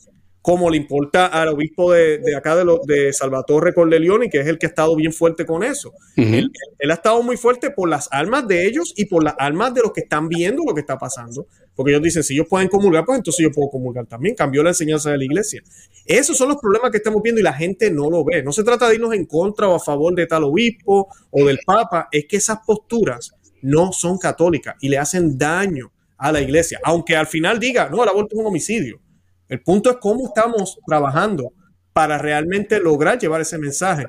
[0.47, 4.57] Como le importa al obispo de, acá de, lo, de Salvatore Corleone, que es el
[4.57, 5.91] que ha estado bien fuerte con eso.
[6.15, 6.49] él,
[6.89, 9.91] ha estado muy fuerte por las almas de ellos y por las almas de los
[9.91, 11.47] que están viendo lo que está pasando.
[11.75, 14.35] Porque ellos dicen, si ellos pueden comulgar, pues entonces yo puedo comulgar también.
[14.35, 15.61] Cambió la enseñanza de la iglesia.
[16.05, 18.41] Esos son los problemas que estamos viendo y la gente no lo ve.
[18.41, 21.59] No se trata de irnos en contra o a favor de tal obispo o del
[21.65, 22.07] papa.
[22.09, 26.79] Es que esas posturas no son católicas y le hacen daño a la iglesia.
[26.85, 29.01] Aunque al final diga, no, el aborto es un homicidio
[29.49, 31.53] el punto es cómo estamos trabajando
[31.93, 34.07] para realmente lograr llevar ese mensaje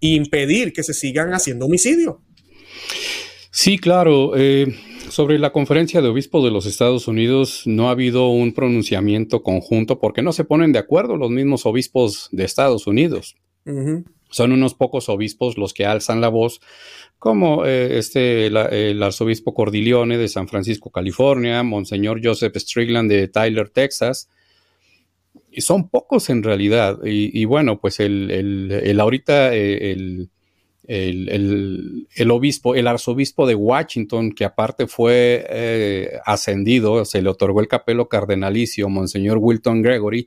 [0.00, 2.16] e impedir que se sigan haciendo homicidios.
[3.50, 4.32] Sí, claro.
[4.36, 4.74] Eh,
[5.10, 9.98] sobre la conferencia de obispos de los Estados Unidos no ha habido un pronunciamiento conjunto
[9.98, 13.36] porque no se ponen de acuerdo los mismos obispos de Estados Unidos.
[14.30, 16.60] Son unos pocos obispos los que alzan la voz,
[17.18, 23.68] como eh, este, el arzobispo Cordilione de San Francisco, California, Monseñor Joseph Strickland de Tyler,
[23.68, 24.28] Texas,
[25.58, 26.98] son pocos en realidad.
[27.04, 30.30] Y, bueno, pues el, el, ahorita eh, el,
[30.88, 37.68] el, obispo, el arzobispo de Washington, que aparte fue eh, ascendido, se le otorgó el
[37.68, 40.26] capelo cardenalicio, Monseñor Wilton Gregory,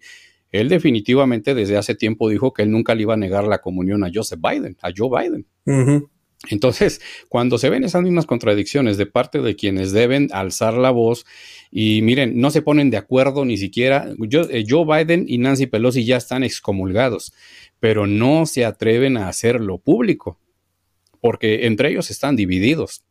[0.52, 4.04] él definitivamente desde hace tiempo dijo que él nunca le iba a negar la comunión
[4.04, 5.48] a Joseph Biden, a Joe Biden.
[6.50, 11.26] Entonces, cuando se ven esas mismas contradicciones de parte de quienes deben alzar la voz
[11.70, 16.04] y miren, no se ponen de acuerdo ni siquiera, eh, Joe Biden y Nancy Pelosi
[16.04, 17.34] ya están excomulgados,
[17.80, 20.40] pero no se atreven a hacerlo público,
[21.20, 23.04] porque entre ellos están divididos.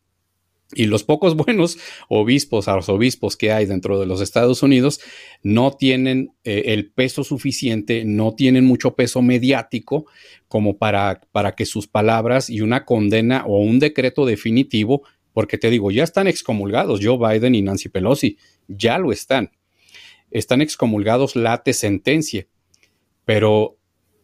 [0.72, 5.00] Y los pocos buenos obispos, arzobispos que hay dentro de los Estados Unidos
[5.42, 10.06] no tienen eh, el peso suficiente, no tienen mucho peso mediático
[10.48, 15.02] como para, para que sus palabras y una condena o un decreto definitivo,
[15.32, 18.36] porque te digo, ya están excomulgados Joe Biden y Nancy Pelosi,
[18.68, 19.50] ya lo están.
[20.30, 22.46] Están excomulgados late sentencia,
[23.24, 23.76] pero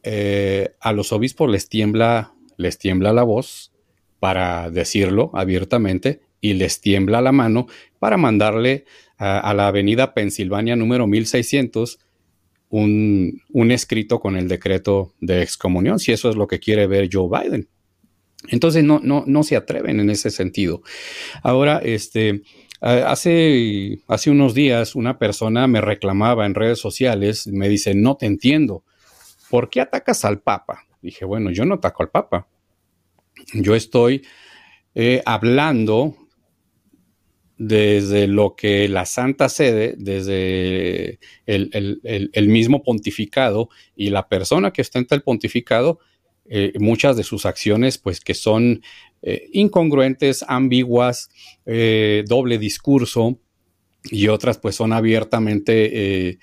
[0.05, 3.72] eh, a los obispos les tiembla, les tiembla la voz
[4.20, 7.66] para decirlo abiertamente y les tiembla la mano
[7.99, 8.84] para mandarle
[9.18, 11.99] a, la avenida Pensilvania número 1600
[12.68, 17.09] un, un, escrito con el decreto de excomunión, si eso es lo que quiere ver
[17.11, 17.68] Joe Biden.
[18.49, 20.82] Entonces no, no, no se atreven en ese sentido.
[21.42, 22.42] Ahora, este,
[22.80, 28.26] hace, hace unos días una persona me reclamaba en redes sociales, me dice, no te
[28.26, 28.84] entiendo,
[29.51, 30.84] ¿por qué atacas al Papa?
[31.03, 32.47] Dije, bueno, yo no ataco al Papa.
[33.55, 34.22] Yo estoy
[34.94, 36.16] eh, hablando
[37.59, 45.14] desde lo que la Santa Sede, desde el, mismo pontificado y la persona que ostenta
[45.14, 45.98] el pontificado,
[46.44, 48.82] eh, muchas de sus acciones, pues que son
[49.22, 51.30] eh, incongruentes, ambiguas,
[51.64, 53.38] eh, doble discurso,
[54.04, 56.38] y otras pues son abiertamente,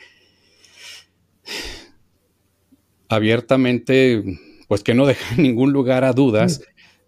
[3.07, 4.21] abiertamente,
[4.67, 6.61] pues que no dejan ningún lugar a dudas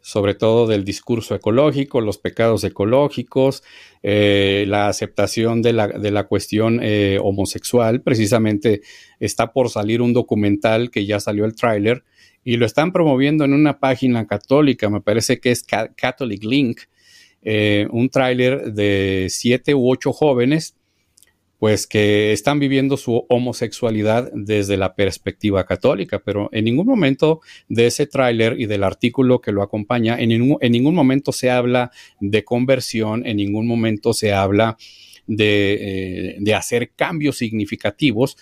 [0.05, 3.63] sobre todo del discurso ecológico, los pecados ecológicos,
[4.03, 8.03] eh, la aceptación de la, de la cuestión eh, homosexual.
[8.03, 8.81] Precisamente
[9.19, 12.03] está por salir un documental que ya salió el tráiler
[12.43, 16.81] y lo están promoviendo en una página católica, me parece que es Catholic Link,
[17.41, 20.75] eh, un tráiler de siete u ocho jóvenes
[21.59, 27.87] pues que están viviendo su homosexualidad desde la perspectiva católica, pero en ningún momento de
[27.87, 31.91] ese tráiler y del artículo que lo acompaña, en ningún, en ningún, momento se habla
[32.19, 34.77] de conversión, en ningún momento se habla
[35.27, 38.37] de, eh, de hacer cambios significativos,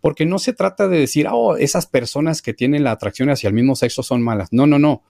[0.00, 3.54] porque no se trata de decir, oh, esas personas que tienen la atracción hacia el
[3.54, 4.52] mismo sexo son malas.
[4.52, 5.02] No, no, no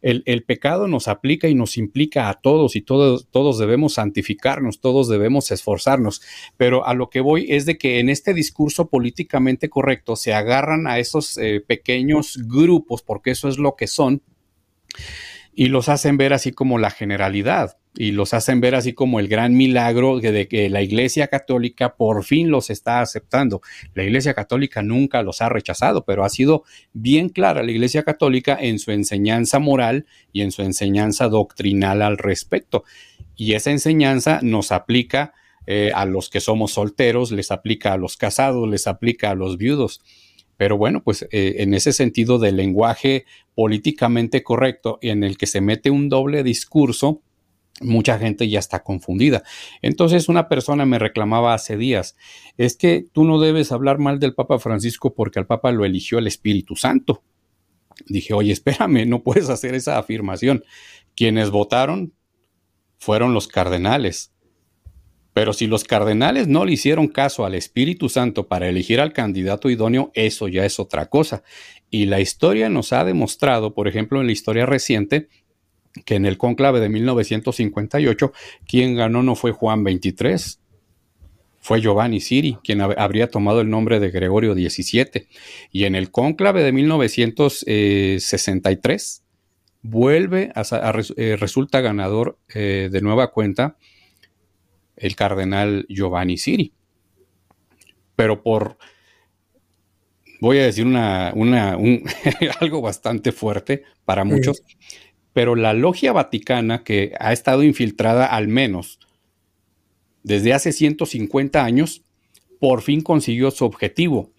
[0.00, 5.08] el, pecado nos aplica y nos implica a todos y todos, todos debemos santificarnos, todos
[5.08, 6.22] debemos esforzarnos.
[6.56, 10.86] Pero a lo que voy es de que en este discurso políticamente correcto se agarran
[10.86, 14.22] a esos eh, pequeños grupos, porque eso es lo que son,
[15.52, 19.26] y los hacen ver así como la generalidad y los hacen ver así como el
[19.26, 23.60] gran milagro de, que la Iglesia Católica por fin los está aceptando.
[23.92, 28.56] La Iglesia Católica nunca los ha rechazado, pero ha sido bien clara la Iglesia Católica
[28.60, 32.84] en su enseñanza moral y en su enseñanza doctrinal al respecto.
[33.34, 35.34] Y esa enseñanza nos aplica
[35.66, 39.58] eh, a los que somos solteros, les aplica a los casados, les aplica a los
[39.58, 40.02] viudos.
[40.56, 43.26] Pero bueno, pues eh, en ese sentido del lenguaje
[43.56, 47.22] políticamente correcto y en el que se mete un doble discurso,
[47.80, 49.42] mucha gente ya está confundida.
[49.82, 52.16] Entonces una persona me reclamaba hace días,
[52.56, 56.18] es que tú no debes hablar mal del Papa Francisco porque al Papa lo eligió
[56.18, 57.22] el Espíritu Santo.
[58.06, 60.64] Dije, oye, espérame, no puedes hacer esa afirmación.
[61.16, 62.12] Quienes votaron
[62.98, 64.32] fueron los cardenales.
[65.32, 69.70] Pero si los cardenales no le hicieron caso al Espíritu Santo para elegir al candidato
[69.70, 71.44] idóneo, eso ya es otra cosa.
[71.90, 75.28] Y la historia nos ha demostrado, por ejemplo, en la historia reciente,
[76.04, 78.32] que en el conclave de 1958,
[78.66, 80.58] quien ganó no fue Juan XXIII,
[81.60, 85.26] fue Giovanni Siri, quien habría tomado el nombre de Gregorio XVII.
[85.70, 89.22] Y en el conclave de 1963,
[89.82, 90.62] vuelve a,
[91.16, 93.76] eh, resulta ganador eh, de nueva cuenta
[94.96, 96.72] el cardenal Giovanni Siri.
[98.16, 98.78] Pero por,
[100.40, 101.30] voy a decir una,
[102.60, 104.62] algo bastante fuerte para muchos,
[105.38, 108.98] pero la logia vaticana, que ha estado infiltrada al menos
[110.24, 112.02] desde hace 150 años,
[112.58, 114.32] por fin consiguió su objetivo.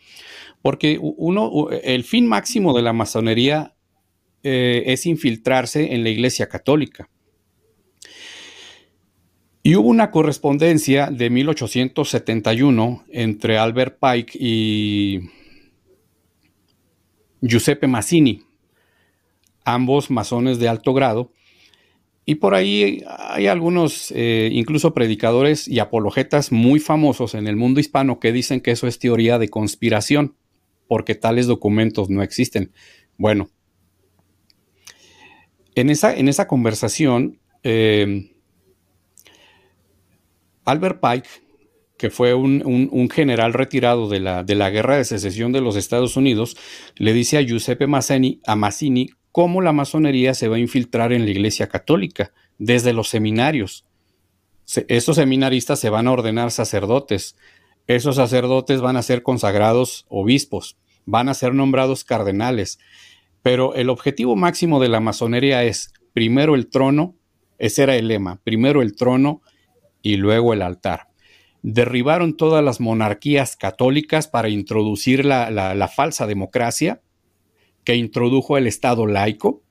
[0.61, 3.75] Porque uno, el fin máximo de la masonería
[4.43, 7.09] eh, es infiltrarse en la Iglesia Católica.
[9.63, 15.21] Y hubo una correspondencia de 1871 entre Albert Pike y
[17.39, 18.48] Giuseppe Mazzini,
[19.73, 21.31] ambos masones de alto grado,
[22.29, 27.79] y por ahí hay algunos, eh, incluso predicadores y apologetas muy famosos en el mundo
[27.79, 30.35] hispano que dicen que eso es teoría de conspiración,
[30.87, 32.71] porque tales documentos no existen.
[33.17, 33.49] Bueno,
[35.73, 38.31] en esa, en esa conversación, eh,
[40.65, 41.29] Albert Pike,
[41.97, 46.15] que fue un, general retirado de la, de la, guerra de secesión de los Estados
[46.15, 46.55] Unidos,
[46.95, 49.09] le dice a Giuseppe Mazzini, a Mazzini
[49.39, 53.85] cómo la masonería se va a infiltrar en la Iglesia Católica desde los seminarios.
[54.89, 57.37] esos seminaristas se van a ordenar sacerdotes.
[57.87, 60.75] Esos sacerdotes van a ser consagrados obispos,
[61.05, 62.79] van a ser nombrados cardenales.
[63.41, 67.15] Pero el objetivo máximo de la masonería es primero el trono,
[67.59, 69.41] ese era el lema, primero el trono
[70.01, 71.07] y luego el altar.
[71.61, 76.99] Derribaron todas las monarquías católicas para introducir la falsa democracia
[77.89, 79.63] que introdujo el Estado laico.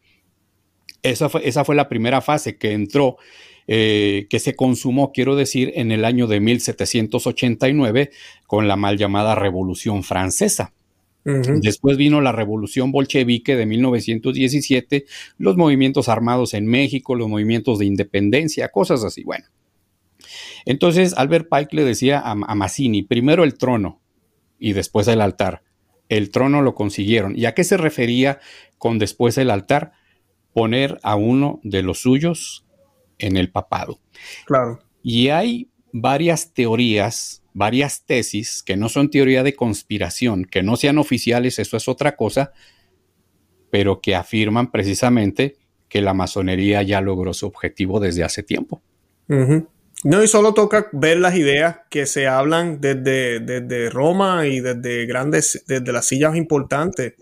[1.04, 3.16] Esa fue, esa fue la primera fase que entró,
[3.68, 8.10] eh, que se consumó, quiero decir, en el año de 1789
[8.48, 10.74] con la mal llamada Revolución Francesa.
[11.60, 15.04] Después vino la revolución bolchevique de 1917,
[15.36, 19.22] los movimientos armados en México, los movimientos de independencia, cosas así.
[19.22, 19.44] Bueno,
[20.64, 24.00] entonces Albert Pike le decía a, a Mazzini, primero el trono
[24.58, 25.67] y después el altar
[26.08, 27.36] el trono lo consiguieron.
[27.36, 28.40] ¿Y a qué se refería
[28.78, 29.92] con después el altar?
[30.52, 32.66] Poner a uno de los suyos
[33.18, 34.00] en el papado.
[34.46, 34.80] Claro.
[35.02, 40.98] Y hay varias teorías, varias tesis que no son teoría de conspiración, que no sean
[40.98, 42.52] oficiales, eso es otra cosa,
[43.70, 45.56] pero que afirman precisamente
[45.88, 48.82] que la masonería ya logró su objetivo desde hace tiempo.
[50.04, 55.06] No, y solo toca ver las ideas que se hablan desde, desde Roma y desde
[55.06, 57.14] grandes, desde las sillas importantes.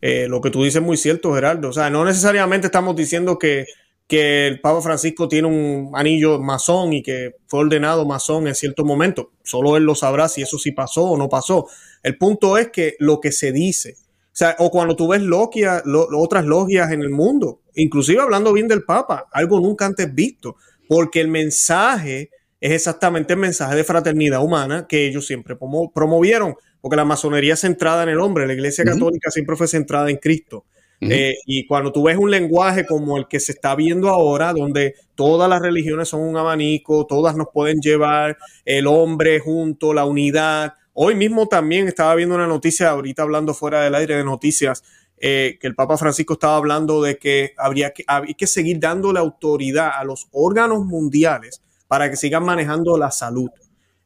[0.00, 1.68] Eh, lo que tú dices es muy cierto, Gerardo.
[1.68, 3.66] O sea, no necesariamente estamos diciendo que,
[4.06, 8.84] que el Papa Francisco tiene un anillo masón y que fue ordenado masón en cierto
[8.84, 9.32] momento.
[9.42, 11.66] Solo él lo sabrá si eso sí pasó o no pasó.
[12.02, 15.82] El punto es que lo que se dice, o sea, o cuando tú ves logia,
[16.16, 20.56] otras logias en el mundo, inclusive hablando bien del Papa, algo nunca antes visto
[20.92, 22.28] porque el mensaje
[22.60, 27.60] es exactamente el mensaje de fraternidad humana que ellos siempre promovieron, porque la masonería es
[27.60, 30.66] centrada en el hombre, la iglesia católica siempre fue centrada en Cristo.
[31.00, 34.94] Eh, y cuando tú ves un lenguaje como el que se está viendo ahora, donde
[35.14, 38.36] todas las religiones son un abanico, todas nos pueden llevar,
[38.66, 40.74] el hombre junto, la unidad.
[40.92, 44.84] Hoy mismo también estaba viendo una noticia, ahorita hablando fuera del aire de noticias,
[45.24, 48.04] eh, que el Papa Francisco estaba hablando de que habría que,
[48.36, 53.48] que seguir dándole autoridad a los órganos mundiales para que sigan manejando la salud.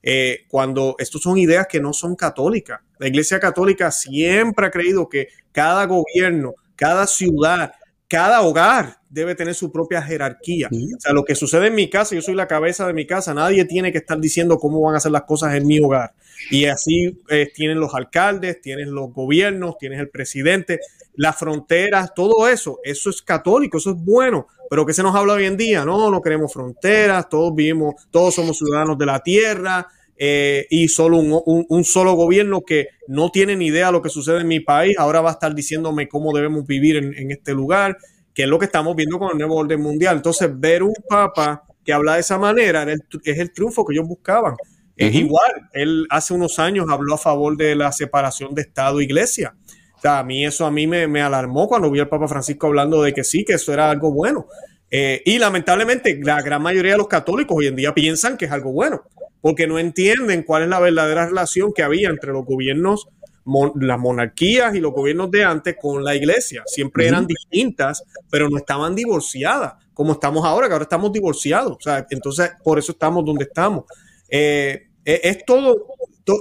[0.02, 2.80] Eh, cuando estas son ideas que no son católicas.
[2.98, 7.72] La Iglesia Católica siempre ha creído que cada gobierno, cada ciudad,
[8.08, 10.68] cada hogar debe tener su propia jerarquía.
[10.70, 13.32] O sea, lo que sucede en mi casa, yo soy la cabeza de mi casa,
[13.32, 16.12] nadie tiene que estar diciendo cómo van a hacer las cosas en mi hogar.
[16.50, 20.80] Y así eh, tienen los alcaldes, tienen los gobiernos, tienes el presidente,
[21.16, 24.46] las fronteras, todo eso, eso es católico, eso es bueno.
[24.68, 25.84] Pero que se nos habla hoy en día?
[25.84, 29.86] No, no queremos fronteras, todos vivimos, todos somos ciudadanos de la tierra,
[30.18, 34.40] eh, y solo un, solo gobierno que no tiene ni idea de lo que sucede
[34.40, 37.98] en mi país, ahora va a estar diciéndome cómo debemos vivir en, este lugar,
[38.34, 40.16] que es lo que estamos viendo con el nuevo orden mundial.
[40.16, 42.86] Entonces, ver un papa que habla de esa manera
[43.24, 44.54] es el triunfo que ellos buscaban.
[44.96, 49.04] Es igual, él hace unos años habló a favor de la separación de Estado e
[49.04, 49.54] Iglesia.
[49.96, 52.66] O sea, a mí eso a mí me, me alarmó cuando vi al Papa Francisco
[52.66, 54.46] hablando de que sí, que eso era algo bueno.
[54.90, 58.52] Eh, y lamentablemente la gran mayoría de los católicos hoy en día piensan que es
[58.52, 59.02] algo bueno,
[59.40, 63.08] porque no entienden cuál es la verdadera relación que había entre los gobiernos,
[63.76, 66.62] las monarquías y los gobiernos de antes con la iglesia.
[66.66, 71.72] Siempre eran distintas, pero no estaban divorciadas, como estamos ahora, que ahora estamos divorciados.
[71.72, 73.84] O sea, entonces, por eso estamos donde estamos.
[74.28, 75.86] Eh, e, es todo,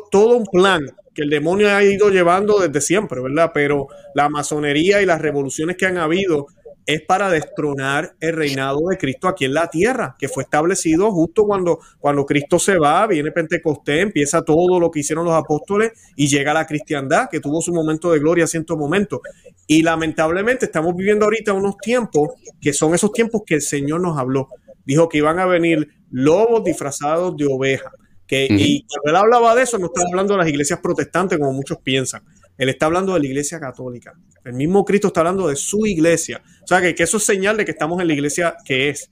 [0.09, 0.81] todo un plan
[1.15, 3.51] que el demonio ha ido llevando desde siempre, ¿verdad?
[3.53, 6.47] Pero la masonería y las revoluciones que han habido
[6.85, 11.45] es para destronar el reinado de Cristo aquí en la tierra, que fue establecido justo
[11.45, 16.27] cuando, cuando Cristo se va, viene Pentecostés, empieza todo lo que hicieron los apóstoles y
[16.27, 19.21] llega la cristiandad, que tuvo su momento de gloria, cierto momento.
[19.65, 22.29] Y lamentablemente estamos viviendo ahorita unos tiempos
[22.61, 24.49] que son esos tiempos que el Señor nos habló.
[24.85, 27.91] Dijo que iban a venir lobos disfrazados de ovejas.
[28.27, 31.53] Que, Y cuando él hablaba de eso, no estaba hablando de las iglesias protestantes como
[31.53, 32.23] muchos piensan.
[32.57, 34.13] Él está hablando de la iglesia católica.
[34.43, 36.41] El mismo Cristo está hablando de su iglesia.
[36.63, 39.11] O sea, que, que eso es señal de que estamos en la iglesia que es.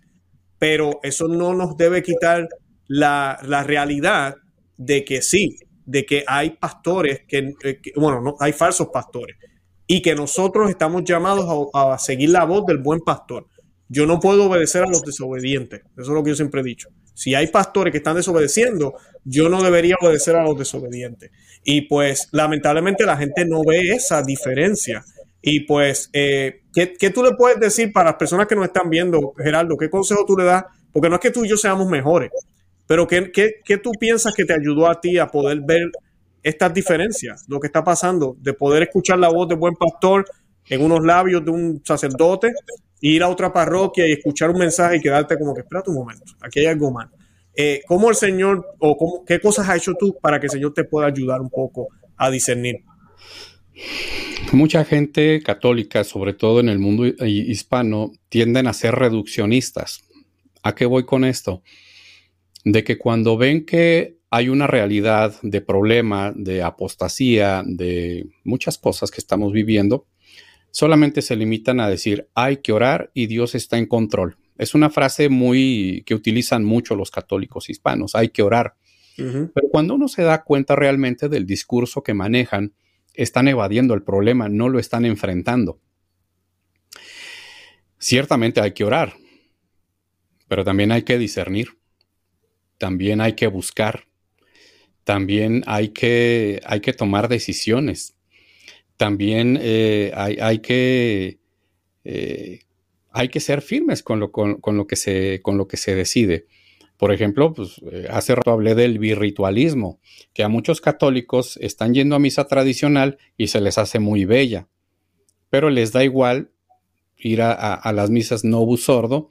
[0.58, 2.48] pero eso no nos debe quitar
[2.88, 4.36] la, realidad
[4.78, 9.38] de que sí, de que hay pastores que, eh, bueno, no, hay falsos pastores
[9.88, 13.48] y que nosotros estamos llamados a, seguir la voz del buen pastor.
[13.90, 16.90] Yo no puedo obedecer a los desobedientes, eso es lo que yo siempre he dicho.
[17.14, 21.32] Si hay pastores que están desobedeciendo, yo no debería obedecer a los desobedientes.
[21.64, 25.04] Y pues lamentablemente la gente no ve esa diferencia.
[25.42, 28.90] Y pues, eh, ¿qué, ¿qué, tú le puedes decir para las personas que nos están
[28.90, 29.78] viendo, Gerardo?
[29.78, 30.64] ¿Qué consejo tú le das?
[30.92, 32.32] Porque no es que tú y yo seamos mejores,
[32.88, 35.92] pero ¿qué, qué, qué tú piensas que te ayudó a ti a poder ver
[36.44, 40.26] estas diferencias, lo que está pasando, de poder escuchar la voz de buen pastor
[40.68, 42.54] en unos labios de un sacerdote,
[43.10, 46.34] ir a otra parroquia y escuchar un mensaje y quedarte como que, espera un momento,
[46.42, 47.10] aquí hay algo mal.
[47.54, 50.86] Eh, ¿Cómo el Señor o qué cosas has hecho tú para que el Señor te
[50.86, 52.78] pueda ayudar un poco a discernir?
[54.54, 60.02] Mucha gente católica, sobre todo en el mundo hispano, tienden a ser reduccionistas.
[60.64, 61.62] ¿A qué voy con esto?
[62.64, 69.12] De que cuando ven que hay una realidad de problema, de apostasía, de muchas cosas
[69.12, 70.08] que estamos viviendo,
[70.74, 74.38] solamente se limitan a decir, hay que orar y Dios está en control.
[74.58, 78.76] Es una frase muy que utilizan mucho los católicos hispanos, hay que orar.
[79.16, 82.74] Pero cuando uno se da cuenta realmente del discurso que manejan,
[83.14, 85.80] están evadiendo el problema, no lo están enfrentando.
[88.00, 89.14] Ciertamente hay que orar,
[90.48, 91.78] pero también hay que discernir,
[92.80, 94.08] también hay que buscar,
[95.04, 98.18] también hay que, hay que tomar decisiones,
[98.98, 101.40] también eh, hay, que,
[102.04, 102.60] eh,
[103.12, 106.46] hay que ser firmes con lo, con, lo que se, con lo que se decide.
[106.98, 110.00] Por ejemplo, pues, eh, hace rato hablé del birritualismo,
[110.34, 114.68] que a muchos católicos están yendo a misa tradicional y se les hace muy bella,
[115.50, 116.52] pero les da igual
[117.18, 119.30] ir a, las misas no sordo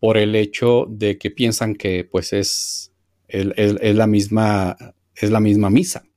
[0.00, 2.92] por el hecho de que piensan que pues es,
[3.28, 4.76] es, la misma,
[5.14, 6.07] es la misma misa.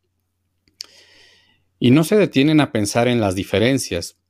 [1.81, 4.21] Y no se detienen a pensar en las diferencias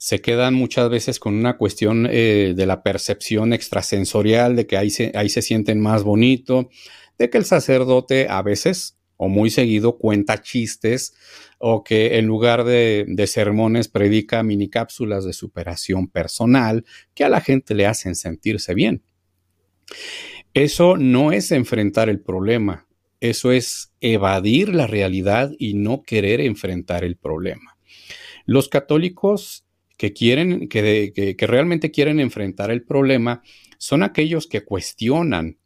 [0.00, 4.88] se quedan muchas veces con una cuestión eh, de la percepción extrasensorial, de que ahí
[4.88, 6.70] se, ahí se sienten más bonito,
[7.18, 11.12] de que el sacerdote a veces o muy seguido cuenta chistes
[11.58, 17.28] o que en lugar de, de sermones predica mini cápsulas de superación personal que a
[17.28, 19.02] la gente le hacen sentirse bien.
[20.54, 22.86] Eso no es enfrentar el problema,
[23.20, 27.76] eso es evadir la realidad y no querer enfrentar el problema.
[28.46, 29.64] Los católicos
[29.96, 33.42] que quieren, que, realmente quieren enfrentar el problema,
[33.76, 35.58] son aquellos que cuestionan,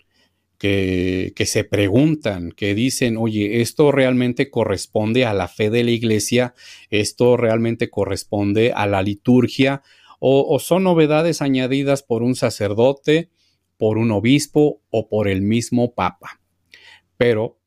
[0.59, 6.55] que, se preguntan, que dicen, oye, esto realmente corresponde a la fe de la iglesia,
[6.90, 9.82] esto realmente corresponde a la liturgia,
[10.18, 13.28] o, son novedades añadidas por un sacerdote,
[13.76, 16.40] por un obispo o por el mismo papa.
[17.17, 17.59] Pero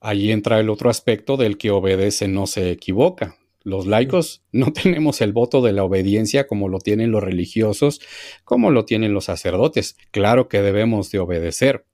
[0.00, 3.36] ahí entra el otro aspecto del que obedece no se equivoca.
[3.64, 8.00] Los laicos no tenemos el voto de la obediencia como lo tienen los religiosos,
[8.44, 9.96] como lo tienen los sacerdotes.
[10.10, 11.86] Claro que debemos de obedecer.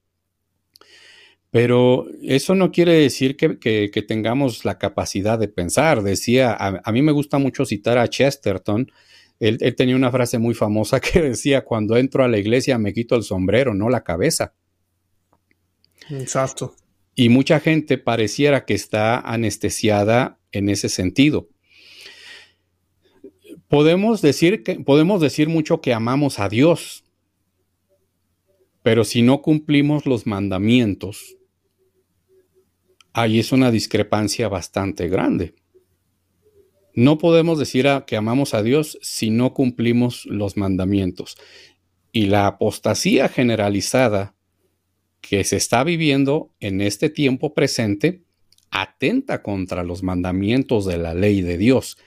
[1.50, 6.02] Pero eso no quiere decir que, tengamos la capacidad de pensar.
[6.02, 8.92] Decía, a, mí me gusta mucho citar a Chesterton.
[9.40, 12.92] Él, él, tenía una frase muy famosa que decía, cuando entro a la iglesia me
[12.92, 14.52] quito el sombrero, no la cabeza.
[16.10, 16.74] Exacto.
[17.20, 21.48] Y mucha gente pareciera que está anestesiada en ese sentido.
[23.66, 27.02] Podemos decir, que, podemos decir mucho que amamos a Dios,
[28.84, 31.36] pero si no cumplimos los mandamientos,
[33.12, 35.56] ahí es una discrepancia bastante grande.
[36.94, 41.36] No podemos decir que amamos a Dios si no cumplimos los mandamientos.
[42.12, 44.37] Y la apostasía generalizada
[45.20, 48.22] que se está viviendo en este tiempo presente
[48.70, 51.98] atenta contra los mandamientos de la ley de Dios.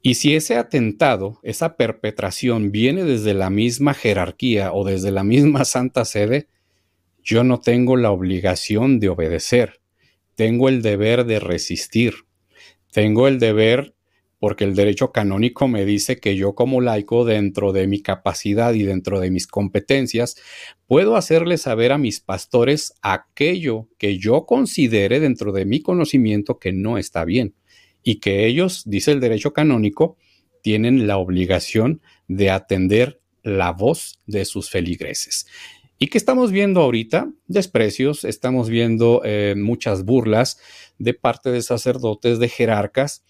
[0.00, 5.64] Y si ese atentado, esa perpetración viene desde la misma jerarquía o desde la misma
[5.64, 6.48] santa sede,
[7.22, 9.80] yo no tengo la obligación de obedecer,
[10.34, 12.14] tengo el deber de resistir,
[12.92, 13.94] tengo el deber
[14.38, 18.84] porque el derecho canónico me dice que yo como laico, dentro de mi capacidad y
[18.84, 20.36] dentro de mis competencias,
[20.86, 26.72] puedo hacerle saber a mis pastores aquello que yo considere dentro de mi conocimiento que
[26.72, 27.54] no está bien
[28.02, 30.16] y que ellos, dice el derecho canónico,
[30.62, 35.46] tienen la obligación de atender la voz de sus feligreses.
[35.98, 37.32] ¿Y qué estamos viendo ahorita?
[37.48, 40.58] Desprecios, estamos viendo eh, muchas burlas
[40.98, 43.24] de parte de sacerdotes, de jerarcas,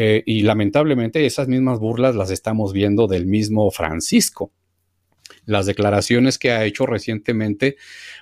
[0.00, 4.52] eh, y lamentablemente esas mismas burlas las estamos viendo del mismo Francisco.
[5.44, 7.76] las declaraciones que ha hecho recientemente,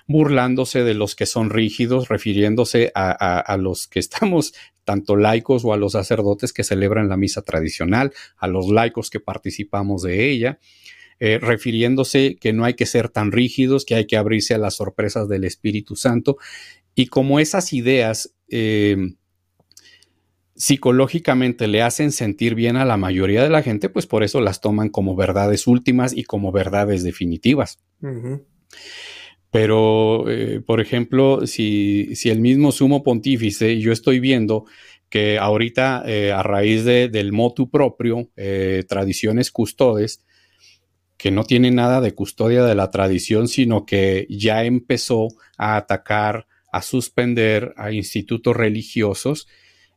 [0.07, 4.53] burlándose de los que son rígidos, refiriéndose a, los que estamos
[4.85, 9.19] tanto laicos o a los sacerdotes que celebran la misa tradicional, a los laicos que
[9.19, 10.59] participamos de ella,
[11.19, 14.77] eh, refiriéndose que no hay que ser tan rígidos, que hay que abrirse a las
[14.77, 16.37] sorpresas del Espíritu Santo.
[16.95, 18.97] Y como esas ideas eh,
[20.57, 24.59] psicológicamente le hacen sentir bien a la mayoría de la gente, pues por eso las
[24.59, 27.79] toman como verdades últimas y como verdades definitivas.
[29.51, 34.65] Pero, eh, por ejemplo, si, si, el mismo sumo pontífice, yo estoy viendo
[35.09, 40.25] que ahorita eh, a raíz de, del motu propio, eh, tradiciones custodes,
[41.17, 46.47] que no tiene nada de custodia de la tradición, sino que ya empezó a atacar,
[46.71, 49.47] a suspender a institutos religiosos,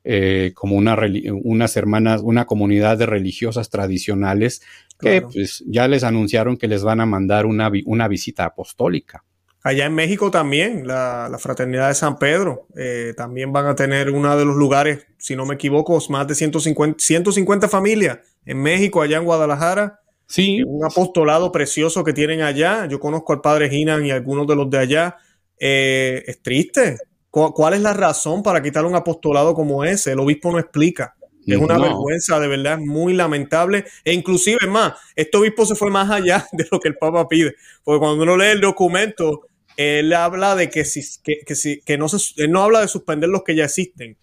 [0.04, 0.96] eh, como una,
[1.42, 4.62] unas hermanas, una comunidad de religiosas tradicionales
[4.98, 9.24] que pues, ya les anunciaron que les van a mandar una, una visita apostólica.
[9.62, 14.34] Allá en México también, la, Fraternidad de San Pedro, eh, también van a tener uno
[14.36, 19.18] de los lugares, si no me equivoco, más de 150, 150 familias en México, allá
[19.18, 20.00] en Guadalajara.
[20.26, 20.62] Sí.
[20.62, 22.86] Un apostolado precioso que tienen allá.
[22.86, 25.16] Yo conozco al padre Ginan y algunos de los de allá.
[25.58, 26.96] Eh, es triste,
[27.30, 30.12] ¿Cuál es la razón para quitar un apostolado como ese?
[30.12, 31.14] El obispo no explica.
[31.46, 33.84] Es una vergüenza, de verdad, muy lamentable.
[34.04, 37.54] E inclusive, más, este obispo se fue más allá de lo que el Papa pide.
[37.82, 42.08] Porque cuando uno lee el documento, él habla de que, si, que, que, que no,
[42.08, 44.16] se, él no habla de suspender los que ya existen.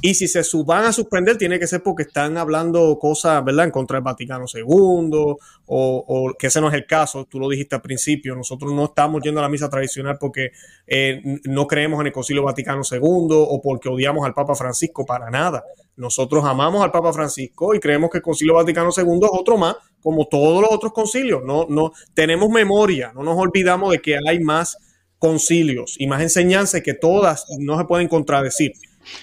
[0.00, 3.70] Y si se van a suspender, tiene que ser porque están hablando cosas, ¿verdad?, en
[3.70, 5.36] contra del Vaticano II, o,
[5.66, 9.22] o, que ese no es el caso, tú lo dijiste al principio, nosotros no estamos
[9.22, 10.50] yendo a la misa tradicional porque
[10.86, 15.30] eh, no creemos en el Concilio Vaticano II o porque odiamos al Papa Francisco, para
[15.30, 15.64] nada.
[15.96, 19.76] Nosotros amamos al Papa Francisco y creemos que el Concilio Vaticano II es otro más,
[20.02, 21.42] como todos los otros concilios.
[21.44, 24.76] No, no, tenemos memoria, no nos olvidamos de que hay más
[25.18, 28.72] concilios y más enseñanzas que todas no se pueden contradecir.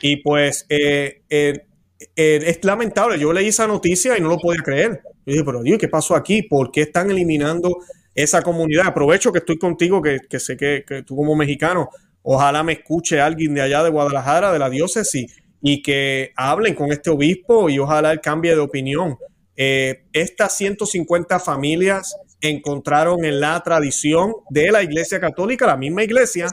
[0.02, 1.66] Y pues eh, eh,
[2.16, 3.20] eh, es lamentable.
[3.20, 5.02] Yo leí esa noticia y no lo podía creer.
[5.26, 6.44] Yo dije, pero Dios, ¿qué pasó aquí?
[6.44, 7.78] ¿Por qué están eliminando
[8.16, 8.88] esa comunidad?
[8.88, 11.90] Aprovecho que estoy contigo, que, sé que, tú como mexicano,
[12.22, 16.92] ojalá me escuche alguien de allá de Guadalajara, de la diócesis, y que hablen con
[16.92, 19.18] este obispo y ojalá él cambie de opinión.
[19.56, 26.48] estas 150 familias encontraron en la tradición de la Iglesia Católica, la misma iglesia,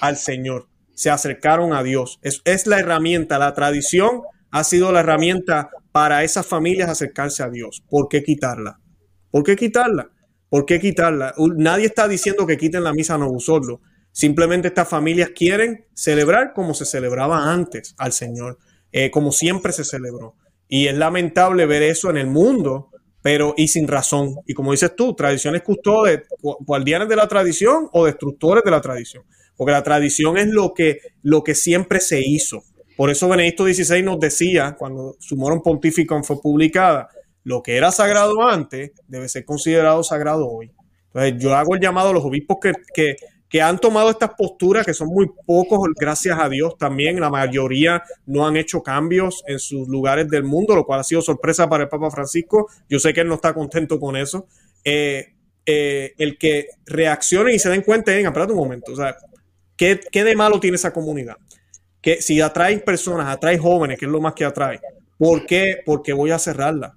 [0.00, 2.20] al Señor se acercaron a Dios.
[2.22, 7.82] Es, la herramienta, la tradición ha sido la herramienta para esas familias acercarse a Dios.
[7.88, 8.80] ¿Por qué quitarla?
[9.30, 10.10] ¿Por qué quitarla?
[10.48, 11.34] ¿Por qué quitarla?
[11.56, 13.80] Nadie está diciendo que quiten la misa no solo.
[14.10, 18.58] Simplemente estas familias quieren celebrar como se celebraba antes al Señor,
[18.90, 20.36] eh, como siempre se celebró.
[20.68, 22.90] Y es lamentable ver eso en el mundo,
[23.22, 24.36] pero y sin razón.
[24.46, 29.24] Y como dices tú, tradiciones custodes, guardianes de la tradición o destructores de la tradición
[29.62, 32.64] porque la tradición es lo que, lo que siempre se hizo.
[32.96, 37.08] Por eso Benedicto XVI nos decía, cuando su Pontificum fue publicada,
[37.44, 40.72] lo que era sagrado antes debe ser considerado sagrado hoy.
[41.14, 43.14] Entonces yo hago el llamado a los obispos que, que,
[43.48, 48.02] que han tomado estas posturas, que son muy pocos, gracias a Dios también, la mayoría
[48.26, 51.84] no han hecho cambios en sus lugares del mundo, lo cual ha sido sorpresa para
[51.84, 52.66] el Papa Francisco.
[52.88, 54.48] Yo sé que él no está contento con eso.
[54.82, 55.34] Eh,
[55.64, 59.16] eh, el que reaccionen y se den cuenta, espérate un momento, o sea,
[60.12, 61.36] ¿Qué, de malo tiene esa comunidad?
[62.00, 64.80] Que si atrae personas, atrae jóvenes, que es lo más que atrae,
[65.18, 65.78] ¿por qué?
[65.84, 66.96] Porque voy a cerrarla.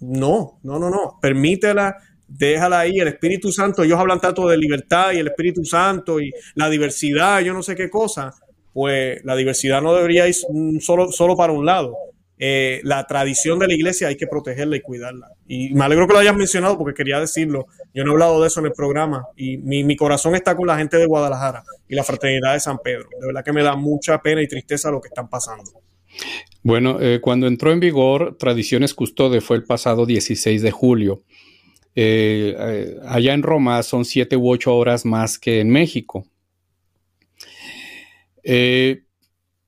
[0.00, 1.18] No, no, no, no.
[1.20, 1.96] Permítela,
[2.26, 2.98] déjala ahí.
[2.98, 7.40] El Espíritu Santo, ellos hablan tanto de libertad y el Espíritu Santo y la diversidad,
[7.40, 8.32] yo no sé qué cosa.
[8.72, 10.34] Pues la diversidad no debería ir
[10.80, 11.96] solo, solo para un lado.
[12.38, 15.28] Eh, la tradición de la iglesia hay que protegerla y cuidarla.
[15.46, 17.66] Y me alegro que lo hayas mencionado porque quería decirlo.
[17.94, 20.76] Yo no he hablado de eso en el programa y mi, corazón está con la
[20.76, 23.08] gente de Guadalajara y la fraternidad de San Pedro.
[23.18, 25.64] De verdad que me da mucha pena y tristeza lo que están pasando.
[26.62, 31.22] Bueno, eh, cuando entró en vigor Tradiciones Custode fue el pasado 16 de julio.
[31.94, 36.26] Eh, allá en Roma son siete u ocho horas más que en México.
[38.48, 39.05] Eh,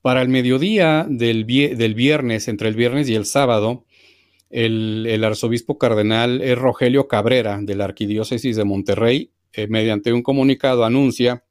[0.01, 3.85] para el mediodía del, viernes, entre el viernes y el sábado,
[4.49, 11.43] el, arzobispo cardenal Rogelio Cabrera de la Arquidiócesis de Monterrey, eh, mediante un comunicado anuncia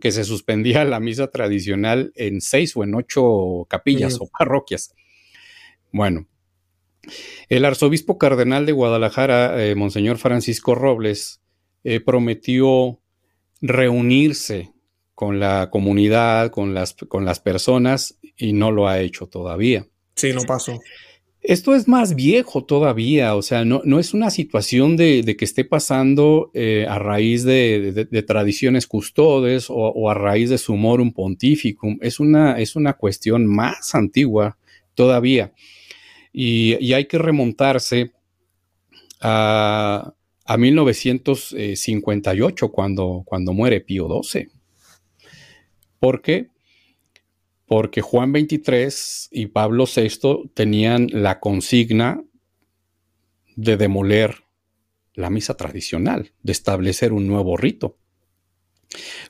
[0.00, 4.94] que se suspendía la misa tradicional en seis o en ocho capillas o parroquias.
[5.92, 6.26] Bueno,
[7.48, 11.40] el arzobispo cardenal de Guadalajara, eh, Monseñor Francisco Robles,
[11.84, 13.00] eh, prometió
[13.60, 14.73] reunirse
[15.14, 19.86] con la comunidad, con las, con las personas, y no lo ha hecho todavía.
[20.16, 20.78] Sí, no pasó.
[21.44, 25.62] Esto es más viejo todavía, o sea, no, no es una situación de, que esté
[25.62, 32.58] pasando eh, a raíz de, tradiciones custodes o, a raíz de sumorum pontificum, es una,
[32.58, 34.56] es una cuestión más antigua
[34.94, 35.52] todavía.
[36.32, 38.12] Y, hay que remontarse
[39.20, 40.14] a,
[40.56, 44.48] 1958, cuando, cuando muere Pío XII.
[46.04, 46.50] ¿Por qué?
[47.66, 52.22] porque Juan 23 y Pablo VI tenían la consigna
[53.56, 54.44] de demoler
[55.14, 57.96] la misa tradicional, de establecer un nuevo rito.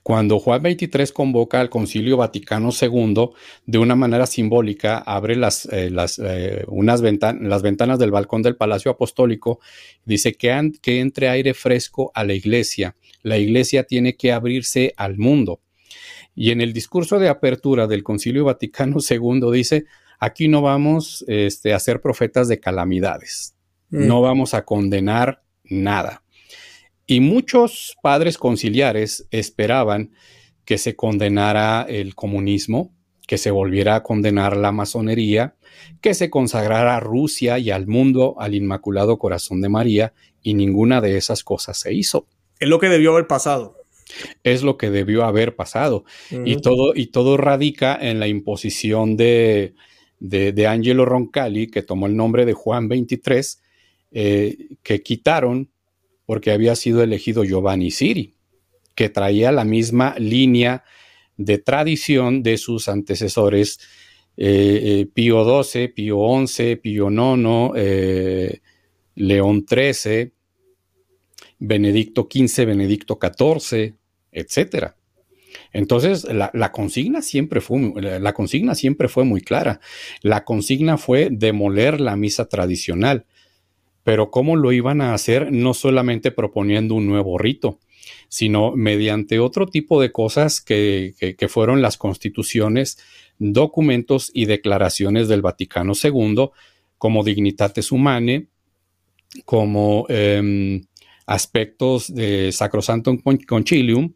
[0.02, 3.30] Cuando Juan 23 convoca al Concilio Vaticano II,
[3.66, 8.56] de una manera simbólica, abre las, eh, las, eh, unas las ventanas del balcón del
[8.56, 9.60] Palacio Apostólico,
[10.04, 12.96] dice que, que entre aire fresco a la iglesia.
[13.22, 15.60] La iglesia tiene que abrirse al mundo.
[16.34, 19.84] Y en el discurso de apertura del Concilio Vaticano II dice,
[20.18, 23.54] aquí no vamos este, a ser profetas de calamidades,
[23.90, 24.06] mm.
[24.06, 26.22] no vamos a condenar nada.
[27.06, 30.12] Y muchos padres conciliares esperaban
[30.64, 32.94] que se condenara el comunismo,
[33.26, 35.56] que se volviera a condenar la masonería,
[36.00, 41.00] que se consagrara a Rusia y al mundo al Inmaculado Corazón de María, y ninguna
[41.00, 42.26] de esas cosas se hizo.
[42.58, 43.83] Es lo que debió haber pasado
[44.42, 46.04] es lo que debió haber pasado.
[46.44, 49.74] y, todo, y todo radica en la imposición de,
[50.20, 53.62] de, Angelo Roncalli, que tomó el nombre de Juan 23,
[54.12, 55.70] eh, que quitaron
[56.26, 58.34] porque había sido elegido Giovanni Siri,
[58.94, 60.84] que traía la misma línea
[61.36, 63.80] de tradición de sus antecesores
[64.36, 68.60] eh, eh, Pío XII, Pío XI, Pío IX,
[69.16, 70.32] León XIII,
[71.66, 73.94] Benedicto XV, Benedicto XIV,
[74.32, 74.96] etcétera.
[75.72, 79.80] Entonces, la, consigna siempre fue, la consigna siempre fue muy clara.
[80.22, 83.26] La consigna fue demoler la misa tradicional.
[84.02, 85.50] Pero ¿cómo lo iban a hacer?
[85.50, 87.80] No solamente proponiendo un nuevo rito,
[88.28, 91.14] sino mediante otro tipo de cosas que,
[91.48, 92.98] fueron las constituciones,
[93.38, 96.50] documentos y declaraciones del Vaticano II,
[96.98, 98.46] como Dignitates Humanae,
[99.44, 100.82] como em,
[101.26, 104.12] aspectos de Sacrosantum Concilium,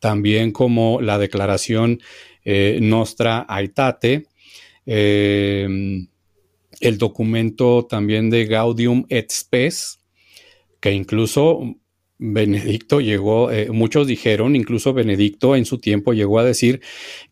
[0.00, 2.00] también como la declaración
[2.44, 4.26] eh, Nostra Aetate,
[4.86, 6.08] em,
[6.80, 10.00] el documento también de Gaudium et Spes,
[10.80, 11.76] que incluso
[12.18, 16.80] Benedicto llegó, eh, muchos dijeron, incluso Benedicto en su tiempo llegó a decir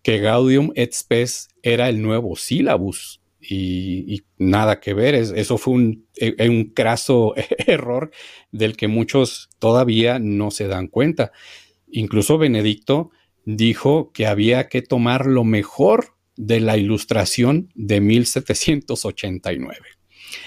[0.02, 3.19] que Gaudium et Spes era el nuevo sílabus.
[3.40, 7.34] Y, nada que ver, eso fue un, e, un craso
[7.66, 8.10] error
[8.52, 11.32] del que muchos todavía no se dan cuenta.
[11.90, 13.10] Incluso Benedicto
[13.44, 19.76] dijo que había que tomar lo mejor de la ilustración de 1789.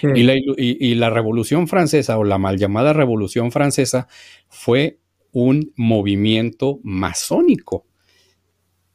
[0.01, 0.15] Hmm.
[0.15, 4.07] Y, la, y, la, Revolución Francesa o la mal llamada Revolución Francesa
[4.49, 4.99] fue
[5.31, 7.85] un movimiento masónico.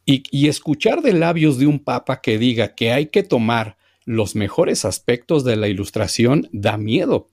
[0.04, 3.77] Y, y, escuchar de labios de un papa que diga que hay que tomar
[4.08, 7.28] los mejores aspectos de la ilustración da miedo,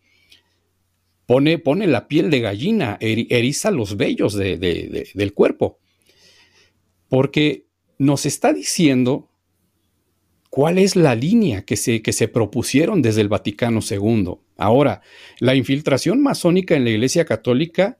[1.25, 5.79] pone, pone la piel de gallina, eriza los vellos del cuerpo,
[7.07, 7.67] porque
[7.97, 9.29] nos está diciendo
[10.49, 14.33] cuál es la línea que se, que se propusieron desde el Vaticano II.
[14.57, 15.01] Ahora,
[15.39, 17.99] la infiltración masónica en la Iglesia Católica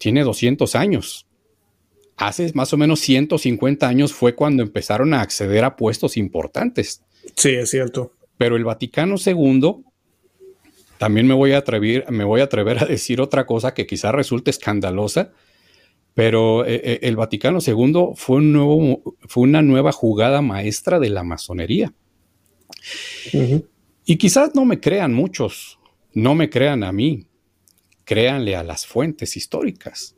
[0.00, 1.28] tiene 200 años.
[2.16, 7.04] Hace más o menos 150 años fue cuando empezaron a acceder a puestos importantes.
[7.36, 8.12] Sí, es cierto.
[8.36, 9.84] Pero el Vaticano II
[10.98, 14.12] también me voy a atrever, me voy a atrever a decir otra cosa que quizás
[14.12, 15.32] resulte escandalosa,
[16.14, 21.10] pero eh, eh, el Vaticano II fue, un nuevo, fue una nueva jugada maestra de
[21.10, 21.94] la masonería.
[24.04, 25.78] Y quizás no me crean muchos,
[26.12, 27.26] no me crean a mí,
[28.04, 30.16] créanle a las fuentes históricas.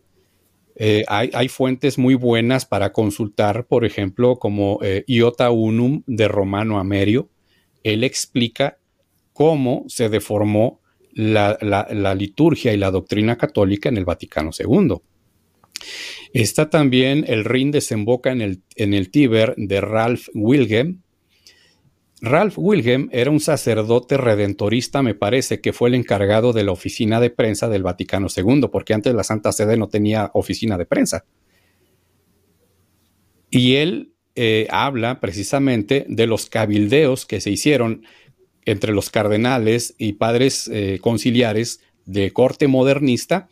[0.83, 7.29] Eh, hay, fuentes muy buenas para consultar, por ejemplo, como Iota Unum de Romano Amerio.
[7.83, 8.79] Él explica
[9.35, 10.81] cómo se deformó
[11.13, 14.97] la, liturgia y la doctrina católica en el Vaticano II.
[16.33, 21.03] Está también el Rin desemboca en el, en el Tíber de Ralph Wilhelm.
[22.23, 27.19] Ralph Wilhelm era un sacerdote redentorista, me parece, que fue el encargado de la oficina
[27.21, 31.25] de prensa del Vaticano II, porque antes la Santa Sede no tenía oficina de prensa.
[33.51, 38.05] Y él eh, habla precisamente de los cabildeos que se hicieron
[38.65, 43.49] entre los cardenales y padres eh, conciliares de corte modernista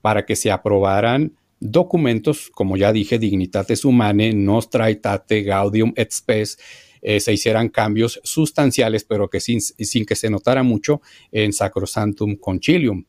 [0.00, 6.58] para que se aprobaran documentos, como ya dije, Dignitates Humanae, Nostra Aetate, Gaudium et Spes,
[7.06, 12.36] eh, se hicieran cambios sustanciales, pero que sin, sin que se notara mucho en Sacrosantum
[12.36, 13.04] Concilium.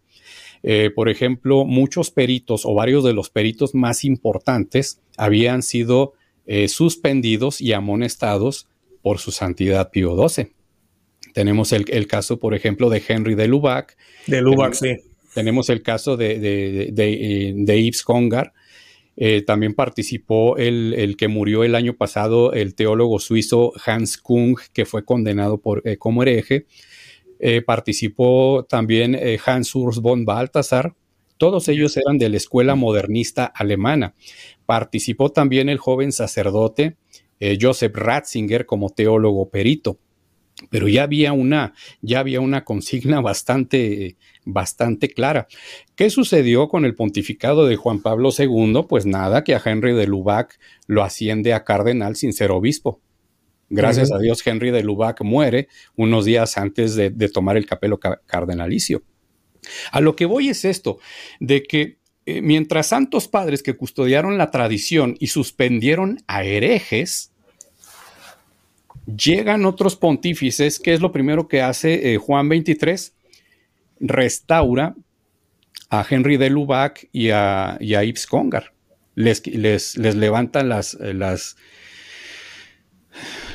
[0.63, 6.13] Eh, por ejemplo, muchos peritos o varios de los peritos más importantes habían sido
[6.45, 8.67] eh, suspendidos y amonestados
[9.01, 10.51] por su santidad Pío XII.
[11.33, 13.95] Tenemos el, caso, por ejemplo, de Henry de Lubac.
[14.27, 14.97] De Lubac, sí.
[15.33, 16.91] Tenemos el caso de, de,
[17.55, 18.51] de, Yves Congar.
[19.17, 24.85] Eh, también participó el, que murió el año pasado, el teólogo suizo Hans Kung, que
[24.85, 26.65] fue condenado por, como hereje.
[27.39, 30.95] Eh, participó también eh, Hans Urs von Balthasar.
[31.37, 34.15] Todos ellos eran de la escuela modernista alemana.
[34.65, 36.95] Participó también el joven sacerdote
[37.39, 39.99] eh, Joseph Ratzinger como teólogo perito.
[40.69, 45.47] Pero ya había una, ya había una consigna bastante, bastante clara.
[45.95, 48.85] ¿Qué sucedió con el pontificado de Juan Pablo II?
[48.87, 53.01] Pues nada, que a Henry de Lubac lo asciende a cardenal sin ser obispo.
[53.69, 59.01] Gracias a Dios, Henry de Lubac muere unos días antes de, tomar el capelo cardenalicio.
[59.91, 60.99] A lo que voy es esto,
[61.39, 67.31] de que eh, mientras santos padres que custodiaron la tradición y suspendieron a herejes,
[69.05, 73.14] llegan otros pontífices, ¿qué es lo primero que hace eh, Juan 23?
[73.99, 74.95] Restaura
[75.89, 78.73] a Henry de Lubac y a, y Yves Congar.
[79.15, 81.55] Les, les, les levantan las, las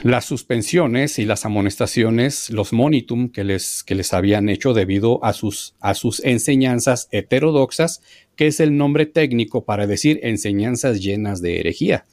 [0.03, 5.32] las suspensiones y las amonestaciones, los monitum que les, que les habían hecho debido a
[5.32, 8.03] sus, a sus enseñanzas heterodoxas,
[8.36, 12.07] que es el nombre técnico para decir enseñanzas llenas de herejía.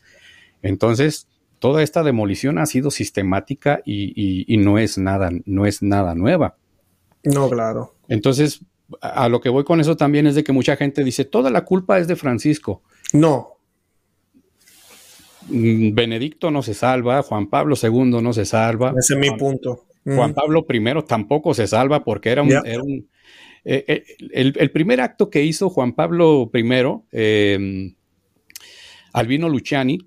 [0.61, 1.27] Entonces,
[1.59, 6.57] toda esta demolición ha sido sistemática y, no, es nada, no es nada nueva.
[7.33, 7.93] No, claro.
[8.07, 8.61] Entonces,
[9.01, 11.65] a lo que voy con eso también es de que mucha gente dice, toda la
[11.65, 12.81] culpa es de Francisco.
[13.13, 13.57] No,
[15.49, 18.93] Mm, Benedicto no se salva, Juan Pablo II no se salva.
[18.97, 19.85] Ese es mi punto.
[20.03, 22.53] Juan Pablo I tampoco se salva porque era un...
[23.69, 26.63] Eh, eh, el, primer acto que hizo Juan Pablo I,
[27.11, 27.95] em,
[29.11, 29.99] Albino Luciani,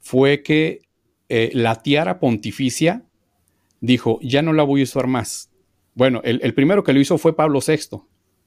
[0.00, 0.80] fue que
[1.28, 3.04] eh, la tiara pontificia
[3.80, 5.51] dijo, ya no la voy a usar más.
[5.94, 7.98] Bueno, el, el primero que lo hizo fue Pablo VI,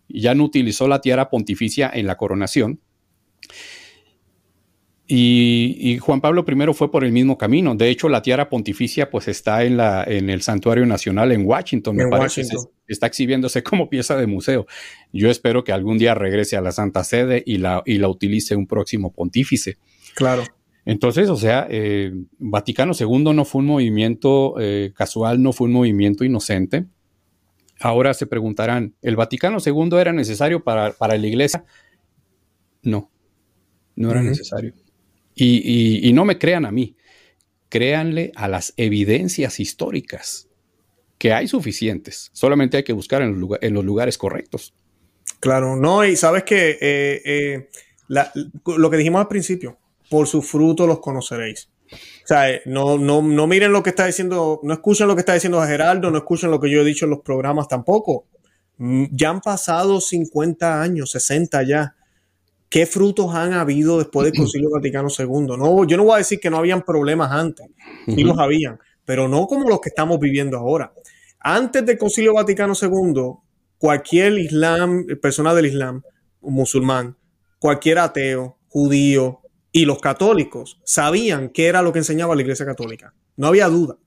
[0.08, 2.80] y ya no utilizó la tiara pontificia en la coronación.
[5.08, 7.76] Y, Juan Pablo I fue por el mismo camino.
[7.76, 11.96] De hecho, la tiara pontificia pues está en, la, en el Santuario Nacional en Washington,
[11.96, 12.44] me parece.
[12.88, 14.66] está exhibiéndose como pieza de museo.
[15.14, 18.56] Yo espero que algún día regrese a la Santa Sede y la, y la utilice
[18.56, 19.78] un próximo pontífice.
[20.16, 20.44] Claro.
[20.86, 25.74] Entonces, o sea, eh, Vaticano II no fue un movimiento eh, casual, no fue un
[25.74, 26.86] movimiento inocente.
[27.80, 31.66] Ahora se preguntarán, ¿el Vaticano II era necesario para, para la iglesia?
[32.82, 33.12] No,
[33.96, 34.74] no era necesario.
[35.36, 36.96] Y, no me crean a mí,
[37.70, 40.48] créanle a las evidencias históricas,
[41.18, 44.74] que hay suficientes, solamente hay que buscar en los, lugares correctos.
[45.40, 47.70] Claro, no, y sabes que eh, eh,
[48.08, 49.78] lo que dijimos al principio,
[50.10, 51.70] por su fruto los conoceréis.
[51.92, 55.20] O sea, eh, no, no, no miren lo que está diciendo, no escuchen lo que
[55.20, 58.26] está diciendo Geraldo, no escuchen lo que yo he dicho en los programas tampoco.
[58.78, 61.96] Mm, ya han pasado 50 años, 60 ya.
[62.68, 65.58] ¿Qué frutos han habido después del Concilio Vaticano II?
[65.58, 67.68] No, yo no voy a decir que no habían problemas antes,
[68.08, 70.92] sí los habían, pero no como los que estamos viviendo ahora.
[71.40, 73.34] Antes del Concilio Vaticano II,
[73.78, 76.02] cualquier islam, persona del islam,
[76.42, 77.16] musulmán,
[77.60, 79.42] cualquier ateo, judío
[79.76, 83.14] y los católicos sabían qué era lo que enseñaba la Iglesia Católica.
[83.36, 83.98] No había duda.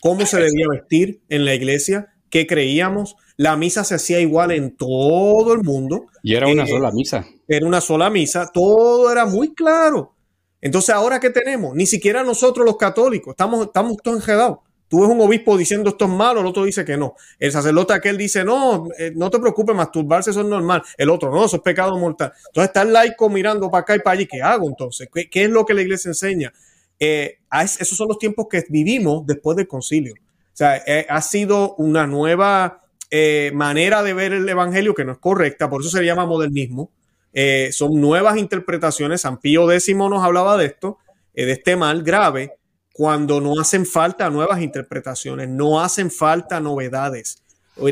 [0.00, 3.14] Cómo se debía vestir en la iglesia, qué creíamos.
[3.36, 6.06] La misa se hacía igual en todo el mundo.
[6.22, 10.14] Y era una eh, sola misa era una sola misa, todo era muy claro.
[10.62, 14.60] Entonces, ahora que tenemos, ni siquiera nosotros los católicos, estamos, estamos todos enredados.
[14.88, 17.14] Tú ves un obispo diciendo esto es malo, el otro dice que no.
[17.38, 20.82] El sacerdote aquel dice, no, eh, no te preocupes, masturbarse eso es normal.
[20.96, 22.32] El otro, no, eso es pecado mortal.
[22.46, 24.26] Entonces está el laico mirando para acá y para allí.
[24.26, 25.08] ¿Qué hago entonces?
[25.12, 26.54] ¿Qué, es lo que la iglesia enseña?
[26.98, 27.38] Eh,
[27.78, 30.14] esos son los tiempos que vivimos después del concilio.
[30.14, 32.82] O sea, eh, ha sido una nueva
[33.54, 36.90] manera de ver el evangelio que no es correcta, por eso se llama modernismo
[37.70, 39.22] son nuevas interpretaciones.
[39.22, 40.98] San Pío X nos hablaba de esto,
[41.32, 42.57] de este mal grave,
[42.98, 47.44] cuando no hacen falta nuevas interpretaciones, no hacen falta novedades,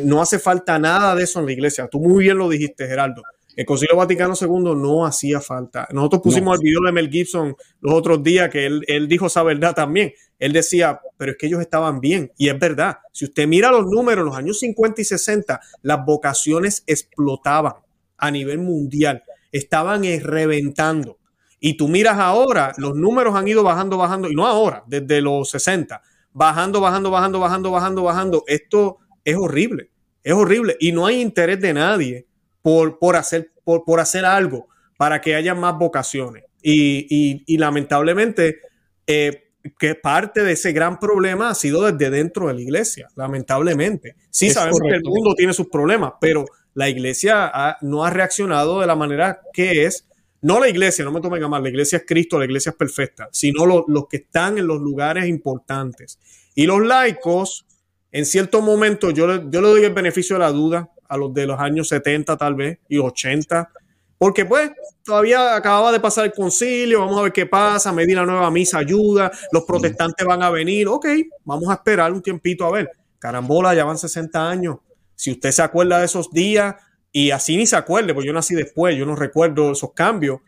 [0.03, 1.87] no hace falta nada de eso en la iglesia.
[1.87, 3.23] Tú muy bien lo dijiste, Geraldo.
[3.55, 5.87] El Concilio Vaticano II no hacía falta.
[5.93, 9.45] Nosotros pusimos el video de Mel Gibson los otros días que él, él, dijo esa
[9.45, 10.13] verdad también.
[10.41, 12.33] Él decía, pero es que ellos estaban bien.
[12.37, 12.99] Y es verdad.
[13.13, 17.75] Si usted mira los números, los años 50 y 60, las vocaciones explotaban
[18.19, 21.16] a nivel mundial estaban reventando.
[21.59, 25.51] Y tú miras ahora, los números han ido bajando, bajando, y no ahora, desde los
[25.51, 26.03] 60,
[26.33, 28.45] bajando, bajando, bajando, bajando, bajando, bajando.
[28.47, 29.91] Esto es horrible,
[30.23, 32.27] es horrible y no hay interés de nadie
[32.63, 36.45] por, por, hacer, por, por hacer algo para que haya más vocaciones.
[36.63, 38.61] Y, y, lamentablemente,
[39.07, 44.17] eh, que parte de ese gran problema ha sido desde dentro de la iglesia, lamentablemente.
[44.31, 46.45] Sí sabemos que el mundo tiene sus problemas, pero
[46.75, 50.09] la iglesia no ha reaccionado de la manera que es.
[50.43, 52.77] No la iglesia, no me tomen a mal, la iglesia es Cristo, la iglesia es
[52.77, 56.19] perfecta, sino los que están en los lugares importantes.
[56.55, 57.67] Y los laicos,
[58.13, 61.47] en cierto momento, yo, yo le doy el beneficio de la duda a los de
[61.47, 63.71] los años 70 tal vez y 80,
[64.19, 64.71] porque pues
[65.05, 68.79] todavía acababa de pasar el concilio, vamos a ver qué pasa, medir la nueva misa
[68.79, 71.07] ayuda, los protestantes van a venir, ok,
[71.45, 72.91] vamos a esperar un tiempito a ver.
[73.19, 74.77] Carambola, ya van 60 años.
[75.15, 76.75] Si usted se acuerda de esos días,
[77.19, 80.41] y así ni se acuerde, porque yo nací después, yo no recuerdo esos cambios,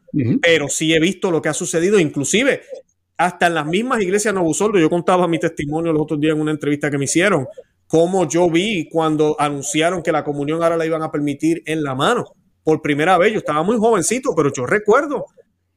[0.43, 2.61] pero sí he visto lo que ha sucedido, inclusive
[3.17, 6.51] hasta en las mismas iglesias Novusoldo, yo contaba mi testimonio los otros días en una
[6.51, 7.47] entrevista que me hicieron,
[7.87, 11.95] cómo yo vi cuando anunciaron que la comunión ahora la iban a permitir en la
[11.95, 12.27] mano
[12.63, 13.33] por primera vez.
[13.33, 15.25] Yo estaba muy jovencito, pero yo recuerdo.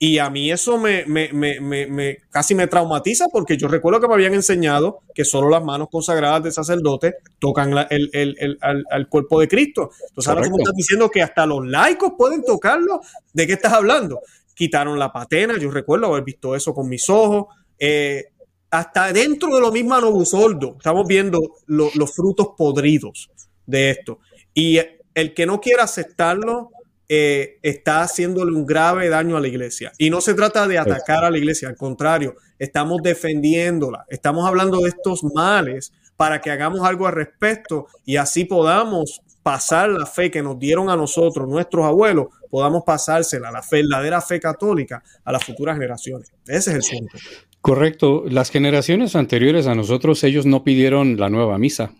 [0.03, 4.07] Y a mí eso me, me, me, me, casi me traumatiza porque yo recuerdo que
[4.07, 9.07] me habían enseñado que solo las manos consagradas del sacerdote tocan el, el, el, al,
[9.09, 9.91] cuerpo de Cristo.
[10.09, 13.01] Entonces ahora tú me estás diciendo que hasta los laicos pueden tocarlo.
[13.31, 14.21] ¿De qué estás hablando?
[14.55, 17.55] Quitaron la patena, yo recuerdo haber visto eso con mis ojos.
[17.77, 18.25] Eh,
[18.71, 23.29] hasta dentro de lo mismo Novusoldo, estamos viendo los frutos podridos
[23.67, 24.17] de esto.
[24.51, 24.79] Y
[25.13, 26.71] el que no quiera aceptarlo,
[27.13, 29.91] eh, está haciéndole un grave daño a la iglesia.
[29.97, 34.79] Y no se trata de atacar a la iglesia, al contrario, estamos defendiéndola, estamos hablando
[34.79, 40.31] de estos males para que hagamos algo al respecto y así podamos pasar la fe
[40.31, 45.43] que nos dieron a nosotros, nuestros abuelos, podamos pasársela, la verdadera fe católica, a las
[45.43, 46.31] futuras generaciones.
[46.47, 47.17] Ese es el punto.
[47.59, 48.23] Correcto.
[48.29, 51.91] Las generaciones anteriores a nosotros, ellos no pidieron la nueva misa.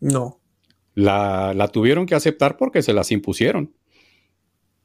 [0.00, 0.40] No.
[0.96, 3.72] La, la tuvieron que aceptar porque se las impusieron.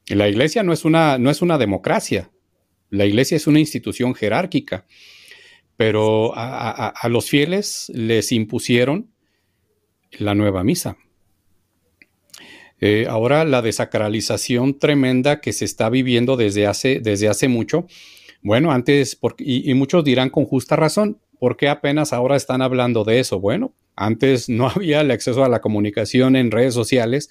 [0.08, 2.32] La iglesia no es una, no es una democracia.
[2.90, 4.86] La iglesia es una institución jerárquica.
[5.76, 9.12] Pero a, los fieles les impusieron
[10.12, 10.98] la nueva misa.
[12.80, 17.88] Eh, ahora la desacralización tremenda que se está viviendo desde hace, desde hace mucho.
[18.44, 23.04] Bueno, antes, y, y, muchos dirán con justa razón, ¿por qué apenas ahora están hablando
[23.04, 23.40] de eso?
[23.40, 27.30] Bueno, antes no había el acceso a la comunicación en redes sociales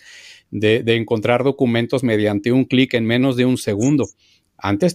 [0.52, 4.06] de, encontrar documentos mediante un clic en menos de un segundo.
[4.56, 4.94] Antes,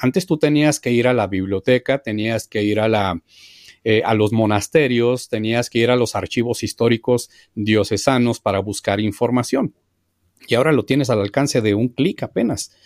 [0.00, 3.22] antes tú tenías que ir a la biblioteca, tenías que ir a la,
[3.84, 9.74] eh, a los monasterios, tenías que ir a los archivos históricos diocesanos para buscar información.
[10.48, 12.76] Y ahora lo tienes al alcance de un clic apenas.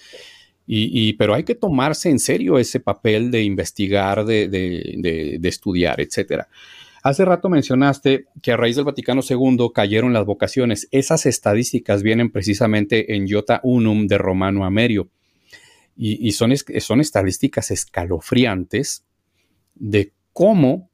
[0.72, 6.00] Y, pero hay que tomarse en serio ese papel de investigar, de, de, de estudiar,
[6.00, 6.48] etcétera.
[7.03, 10.88] Hace rato mencionaste que a raíz del Vaticano II cayeron las vocaciones.
[10.90, 15.09] Esas estadísticas vienen precisamente en Iota Unum de Romano Amerio.
[16.03, 19.05] Y, son, son estadísticas escalofriantes
[19.74, 20.90] de cómo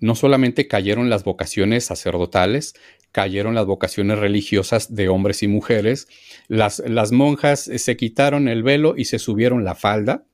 [0.00, 2.74] no solamente cayeron las vocaciones sacerdotales,
[3.12, 6.08] cayeron las vocaciones religiosas de hombres y mujeres,
[6.48, 10.26] las, las monjas se quitaron el velo y se subieron la falda,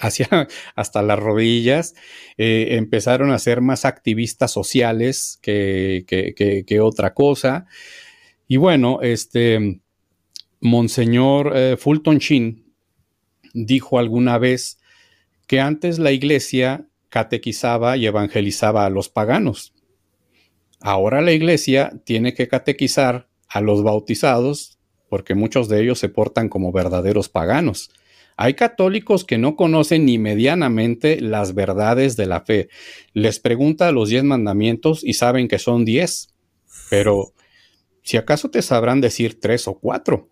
[0.00, 1.94] hacia hasta las rodillas,
[2.36, 7.66] eh, empezaron a ser más activistas sociales que, que, otra cosa.
[8.48, 9.80] Y bueno, este
[10.60, 12.64] Monseñor eh, Fulton Sheen
[13.54, 14.78] dijo alguna vez
[15.46, 19.74] que antes la iglesia catequizaba y evangelizaba a los paganos.
[20.80, 24.78] Ahora la iglesia tiene que catequizar a los bautizados
[25.10, 27.90] porque muchos de ellos se portan como verdaderos paganos.
[28.36, 32.68] Hay católicos que no conocen ni medianamente las verdades de la fe.
[33.12, 36.34] Les pregunta los diez mandamientos y saben que son diez,
[36.88, 37.34] pero
[38.02, 40.28] si acaso te sabrán decir tres o cuatro,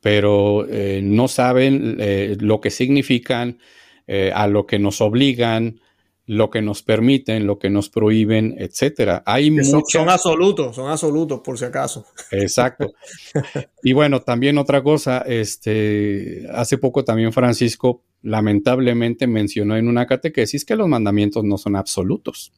[0.00, 3.58] pero eh, no saben eh, lo que significan,
[4.06, 5.80] eh, a lo que nos obligan,
[6.30, 9.24] lo que nos permiten, lo que nos prohíben, etcétera.
[9.26, 12.06] Hay son, absolutos, son absolutos por si acaso.
[12.30, 12.92] Exacto.
[13.82, 20.64] y bueno, también otra cosa, este, hace poco también Francisco lamentablemente mencionó en una catequesis
[20.64, 22.52] que los mandamientos no son absolutos.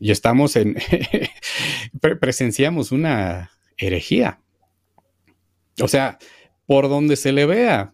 [0.00, 0.78] Y estamos en,
[2.20, 4.40] presenciamos una herejía.
[5.82, 6.18] O sea,
[6.64, 7.92] por donde se le vea,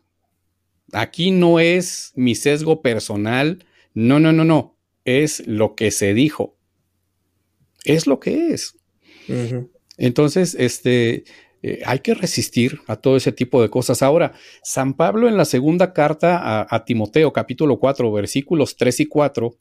[0.92, 4.76] aquí no es mi sesgo personal, no, no, no, no.
[5.04, 6.56] Es lo que se dijo.
[7.84, 8.76] Es lo que es.
[9.96, 11.24] Entonces, este,
[11.62, 14.02] eh, hay que resistir a todo ese tipo de cosas.
[14.02, 14.32] Ahora,
[14.62, 19.56] San Pablo en la segunda carta a, Timoteo, capítulo 4, versículos 3 y 4,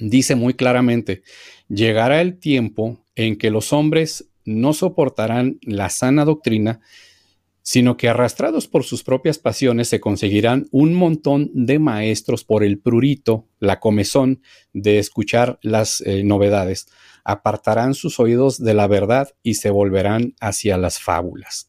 [0.00, 1.22] dice muy claramente,
[1.68, 6.80] llegará el tiempo en que los hombres no soportarán la sana doctrina,
[7.62, 12.78] sino que arrastrados por sus propias pasiones se conseguirán un montón de maestros por el
[12.78, 16.86] prurito, la comezón de escuchar las eh, novedades,
[17.24, 21.68] apartarán sus oídos de la verdad y se volverán hacia las fábulas.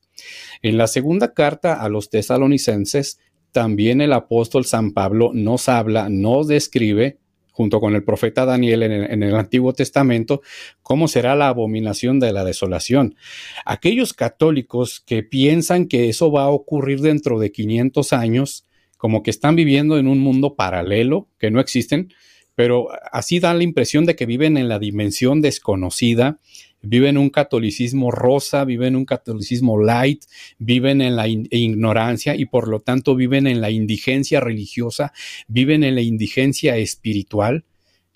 [0.62, 3.20] En la segunda carta a los tesalonicenses,
[3.52, 7.20] también el apóstol San Pablo nos habla, nos describe
[7.54, 10.42] junto con el profeta Daniel en el, Antiguo Testamento,
[10.82, 13.16] cómo será la abominación de la desolación.
[13.64, 18.66] Aquellos católicos que piensan que eso va a ocurrir dentro de 500 años,
[18.98, 22.12] como que están viviendo en un mundo paralelo, que no existen,
[22.56, 26.40] pero así dan la impresión de que viven en la dimensión desconocida,
[26.84, 30.26] viven un catolicismo rosa, viven un catolicismo light,
[30.60, 35.14] viven en la ignorancia y por lo tanto viven en la indigencia religiosa,
[35.48, 37.66] viven en la indigencia espiritual.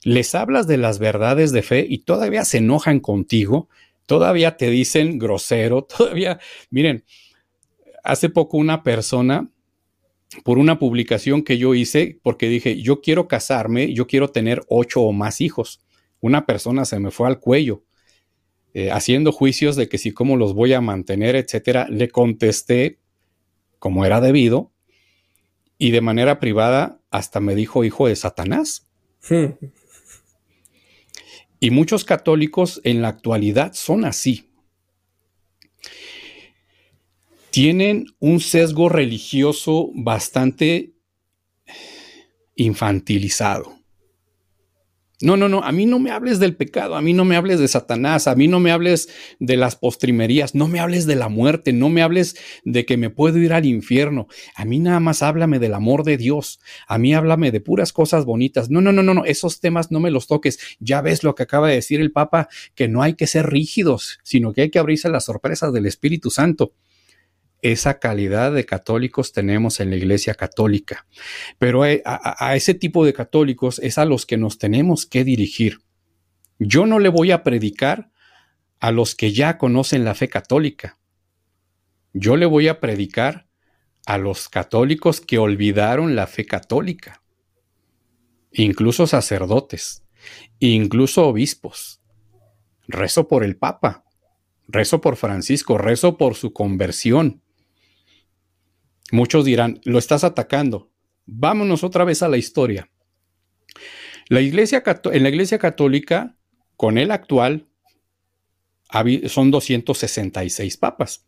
[0.04, 3.70] Les hablas de las verdades de fe y todavía se enojan contigo,
[4.06, 6.40] todavía te dicen grosero, todavía,
[6.70, 7.06] miren,
[8.04, 9.50] hace poco una persona
[10.44, 15.02] por una publicación que yo hice, porque dije, yo quiero casarme, yo quiero tener ocho
[15.02, 15.82] o más hijos.
[16.20, 17.87] Una persona se me fue al cuello
[18.78, 23.00] eh, haciendo juicios de que si cómo los voy a mantener, etcétera, le contesté
[23.80, 24.72] como era debido
[25.80, 28.88] y de manera privada hasta me dijo hijo de Satanás.
[31.60, 34.52] Y muchos católicos en la actualidad son así.
[37.50, 40.94] Tienen un sesgo religioso bastante
[42.56, 43.77] infantilizado.
[45.20, 47.60] No, no, no, a mí no me hables del pecado, a mí no me hables
[47.60, 51.28] de Satanás, a mí no me hables de las postrimerías, no me hables de la
[51.28, 52.36] muerte, no me hables
[52.66, 54.28] de que me puedo ir al infierno.
[54.56, 58.26] A mí nada más háblame del amor de Dios, a mí háblame de puras cosas
[58.26, 58.70] bonitas.
[58.70, 60.60] No, no, no, no, no, esos temas no me los toques.
[60.80, 64.20] Ya ves lo que acaba de decir el Papa, que no hay que ser rígidos,
[64.22, 66.74] sino que hay que abrirse a las sorpresas del Espíritu Santo
[67.62, 71.08] esa calidad de católicos tenemos en la Iglesia Católica.
[71.58, 75.80] Pero a, ese tipo de católicos es a los que nos tenemos que dirigir.
[76.60, 78.12] Yo no le voy a predicar
[78.80, 80.98] a los que ya conocen la fe católica.
[82.14, 83.48] Yo le voy a predicar
[84.06, 87.22] a los católicos que olvidaron la fe católica.
[88.52, 90.04] Incluso sacerdotes,
[90.60, 92.02] incluso obispos.
[92.88, 94.06] Rezo por el Papa,
[94.68, 97.42] rezo por Francisco, rezo por su conversión.
[99.12, 100.92] Muchos dirán, lo estás atacando.
[101.26, 102.90] Vámonos otra vez a la historia.
[104.30, 106.38] La iglesia, en la iglesia católica,
[106.76, 107.68] con el actual,
[109.28, 111.26] son 266 papas.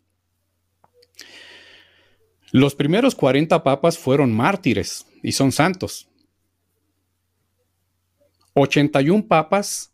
[2.51, 6.10] Los primeros 40 papas fueron mártires y son santos.
[8.53, 9.93] 81 papas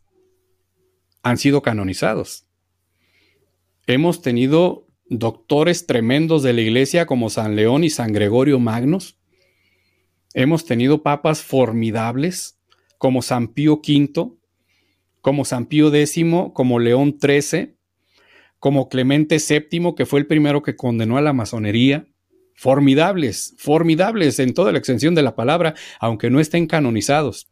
[1.22, 2.46] han sido canonizados.
[3.86, 9.18] Hemos tenido doctores tremendos de la iglesia como San León y San Gregorio Magnos.
[10.34, 12.58] Hemos tenido papas formidables
[12.98, 14.32] como San Pío V,
[15.20, 17.76] como San Pío X, como León XIII,
[18.58, 22.06] como Clemente VII, que fue el primero que condenó a la masonería.
[22.54, 27.50] Formidables, formidables en toda la extensión de la palabra, aunque no estén canonizados.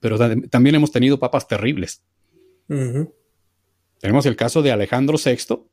[0.00, 0.18] Pero
[0.50, 2.02] también hemos tenido papas terribles.
[4.00, 5.64] Tenemos el caso de Alejandro VI,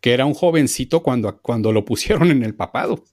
[0.00, 3.04] que era un jovencito cuando, cuando lo pusieron en el papado.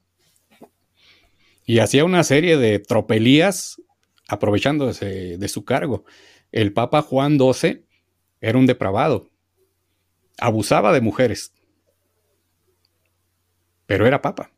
[1.65, 3.81] Y hacía una serie de tropelías
[4.27, 6.05] aprovechándose de su cargo.
[6.51, 7.85] El Papa Juan XII
[8.39, 9.30] era un depravado.
[10.38, 11.53] Abusaba de mujeres.
[13.85, 14.51] Pero era papa.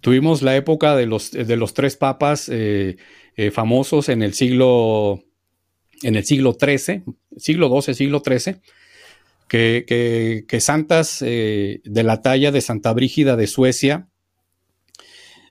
[0.00, 2.96] Tuvimos la época de los, de los tres papas eh,
[3.36, 5.22] eh, famosos en el siglo
[6.02, 7.02] en el siglo XIII,
[7.36, 8.56] siglo XII, siglo XIII,
[9.50, 14.08] que, santas eh, de la talla de Santa Brígida de Suecia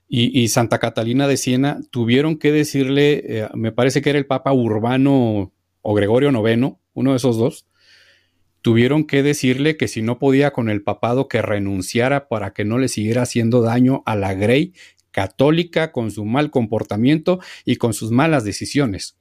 [0.08, 4.52] y, Santa Catalina de Siena tuvieron que decirle, eh, me parece que era el Papa
[4.52, 5.52] Urbano
[5.82, 7.66] o Gregorio IX, uno de esos dos,
[8.62, 12.78] tuvieron que decirle que si no podía con el papado que renunciara para que no
[12.78, 14.72] le siguiera haciendo daño a la Grey
[15.12, 19.16] católica con su mal comportamiento y con sus malas decisiones.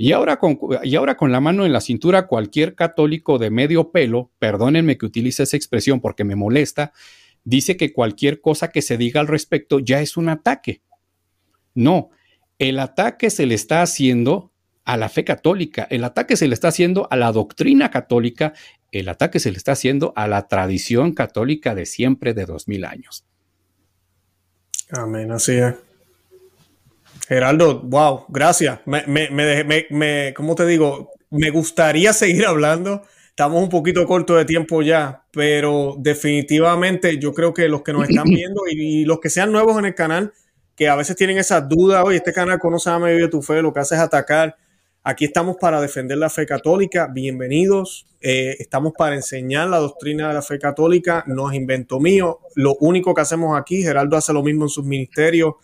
[0.00, 5.06] Y ahora, con, la mano en la cintura, cualquier católico de medio pelo, perdónenme que
[5.06, 6.92] utilice esa expresión porque me molesta,
[7.42, 10.82] dice que cualquier cosa que se diga al respecto ya es un ataque.
[11.74, 12.10] No,
[12.60, 14.52] el ataque se le está haciendo
[14.84, 18.52] a la fe católica, el ataque se le está haciendo a la doctrina católica,
[18.92, 22.84] el ataque se le está haciendo a la tradición católica de siempre de dos mil
[22.84, 23.26] años.
[24.92, 25.87] Amén, así es.
[27.28, 28.80] Geraldo, wow, gracias.
[28.86, 31.10] Me, me, me, me, ¿cómo te digo?
[31.28, 33.02] Me gustaría seguir hablando.
[33.28, 38.08] Estamos un poquito corto de tiempo ya, pero definitivamente yo creo que los que nos
[38.08, 40.32] están viendo y, los que sean nuevos en el canal,
[40.74, 43.74] que a veces tienen esas dudas, oye, este canal conoce a Vive tu Fe, lo
[43.74, 44.56] que hace es atacar.
[45.04, 47.08] Aquí estamos para defender la fe católica.
[47.12, 48.06] Bienvenidos.
[48.22, 51.24] Eh, estamos para enseñar la doctrina de la fe católica.
[51.26, 52.40] No es invento mío.
[52.54, 55.54] Lo único que hacemos aquí, Geraldo hace lo mismo en sus ministerios,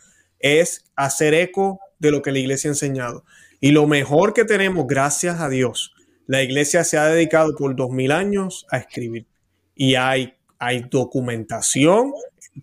[0.44, 3.24] es hacer eco de lo que la iglesia ha enseñado.
[3.60, 5.94] Y lo mejor que tenemos, gracias a Dios,
[6.26, 9.26] la iglesia se ha dedicado por dos mil años a escribir.
[9.74, 12.12] Y hay, hay documentación,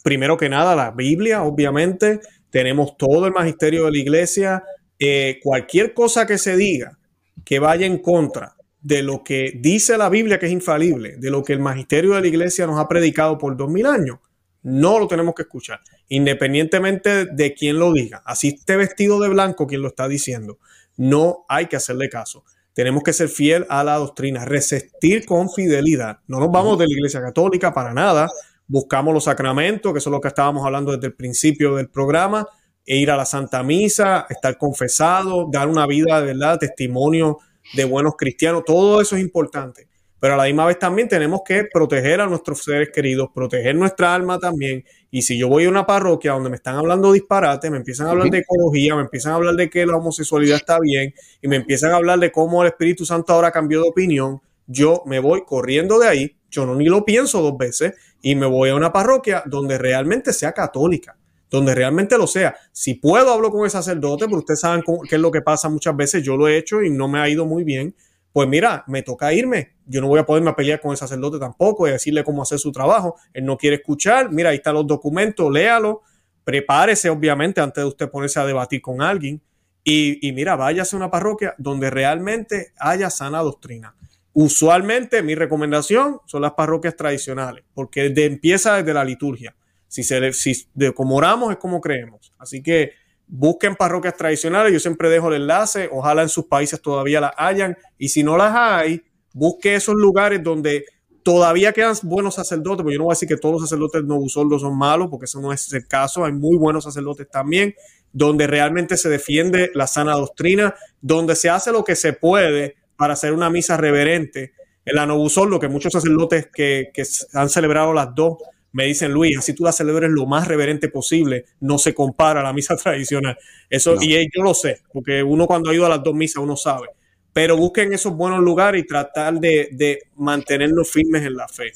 [0.04, 2.20] primero que nada la Biblia, obviamente,
[2.52, 4.64] tenemos todo el magisterio de la iglesia,
[5.00, 7.00] eh, cualquier cosa que se diga
[7.44, 11.44] que vaya en contra de lo que dice la Biblia que es infalible, de lo
[11.44, 14.20] que el magisterio de la iglesia nos ha predicado por dos mil años,
[14.62, 15.80] no lo tenemos que escuchar,
[16.12, 18.22] independientemente de quién lo diga.
[18.26, 20.60] Así esté vestido de blanco quien lo está diciendo.
[20.98, 22.44] No hay que hacerle caso.
[22.74, 26.20] Tenemos que ser fiel a la doctrina, resistir con fidelidad.
[26.28, 28.28] No nos vamos de la Iglesia Católica para nada.
[28.68, 32.46] Buscamos los sacramentos, que eso es lo que estábamos hablando desde el principio del programa,
[32.86, 37.38] e ir a la Santa Misa, estar confesado, dar una vida de verdad, testimonio
[37.74, 38.64] de buenos cristianos.
[38.66, 39.88] Todo eso es importante
[40.22, 44.14] pero a la misma vez también tenemos que proteger a nuestros seres queridos, proteger nuestra
[44.14, 44.86] alma también.
[45.14, 48.12] Y si yo voy a una parroquia donde me están hablando disparate, me empiezan a
[48.12, 51.58] hablar de ecología, me empiezan a hablar de que la homosexualidad está bien y me
[51.58, 55.44] empiezan a hablar de cómo el Espíritu Santo ahora cambió de opinión, yo me voy
[55.46, 58.94] corriendo de ahí, yo no ni lo pienso dos veces y me voy a una
[58.94, 61.18] parroquia donde realmente sea católica
[61.50, 62.56] donde realmente lo sea.
[62.72, 65.96] Si puedo, hablo con el sacerdote, pero ustedes saben qué es lo que pasa muchas
[65.98, 66.24] veces.
[66.24, 67.94] Yo lo he hecho y no me ha ido muy bien
[68.34, 69.74] pues mira, me toca irme.
[69.86, 72.72] Yo no voy a poderme pelear con el sacerdote tampoco y decirle cómo hacer su
[72.72, 73.16] trabajo.
[73.34, 74.32] Él no quiere escuchar.
[74.32, 76.02] Mira, ahí están los documentos, léalo.
[76.44, 79.42] Prepárese, obviamente, antes de usted ponerse a debatir con alguien.
[79.84, 83.96] Y, y mira, váyase a una parroquia donde realmente haya sana doctrina.
[84.34, 89.56] Usualmente mi recomendación son las parroquias tradicionales, porque empieza desde la liturgia.
[89.88, 92.32] Si, se, si de como oramos es como creemos.
[92.38, 92.94] Así que
[93.32, 97.78] busquen parroquias tradicionales, yo siempre dejo el enlace, ojalá en sus países todavía las hayan,
[97.98, 99.04] y si no las hay,
[99.34, 100.84] busque esos lugares donde
[101.24, 104.62] todavía quedan buenos sacerdotes, porque yo no voy a decir que todos los sacerdotes novusoldos
[104.62, 107.74] son malos, porque eso no es el caso, hay muy buenos sacerdotes también,
[108.12, 113.14] donde realmente se defiende la sana doctrina, donde se hace lo que se puede para
[113.14, 114.52] hacer una misa reverente.
[114.84, 116.92] En la Novusol, lo que muchos sacerdotes que
[117.34, 118.40] han celebrado las dos
[118.74, 122.44] me dicen, Luis, así tú la celebres lo más reverente posible, no se compara a
[122.44, 123.38] la misa tradicional.
[123.70, 126.56] Eso, y yo lo sé, porque uno cuando ha ido a las dos misas, uno
[126.56, 126.88] sabe.
[127.34, 131.72] Pero busquen esos buenos lugares y tratar de, mantenernos firmes en la fe.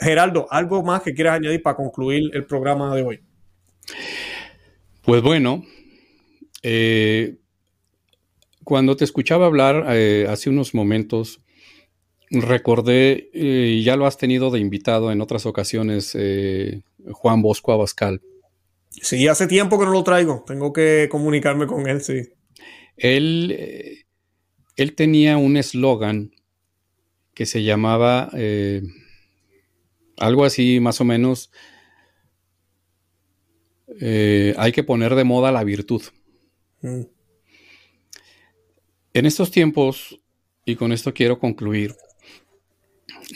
[0.00, 3.20] Geraldo, ¿algo más que quieras añadir para concluir el programa de hoy?
[5.02, 5.64] Pues bueno,
[6.62, 7.36] eh,
[8.64, 11.40] cuando te escuchaba hablar eh, hace unos momentos,
[12.30, 17.72] recordé, y eh, ya lo has tenido de invitado en otras ocasiones, eh, Juan Bosco
[17.72, 18.20] Abascal.
[18.90, 20.44] Sí, hace tiempo que no lo traigo.
[20.46, 22.30] Tengo que comunicarme con él, sí.
[22.96, 24.04] Él, eh,
[24.76, 26.32] él tenía un eslogan
[27.34, 28.30] que se llamaba
[30.16, 31.52] algo así más o menos,
[34.00, 36.02] hay que poner de moda la virtud.
[36.82, 37.02] Mm.
[39.14, 40.20] En estos tiempos,
[40.64, 41.94] y con esto quiero concluir,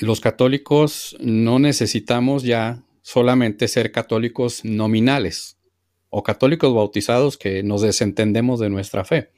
[0.01, 5.59] los católicos no necesitamos ya solamente ser católicos nominales
[6.09, 9.31] o católicos bautizados que nos desentendemos de nuestra fe.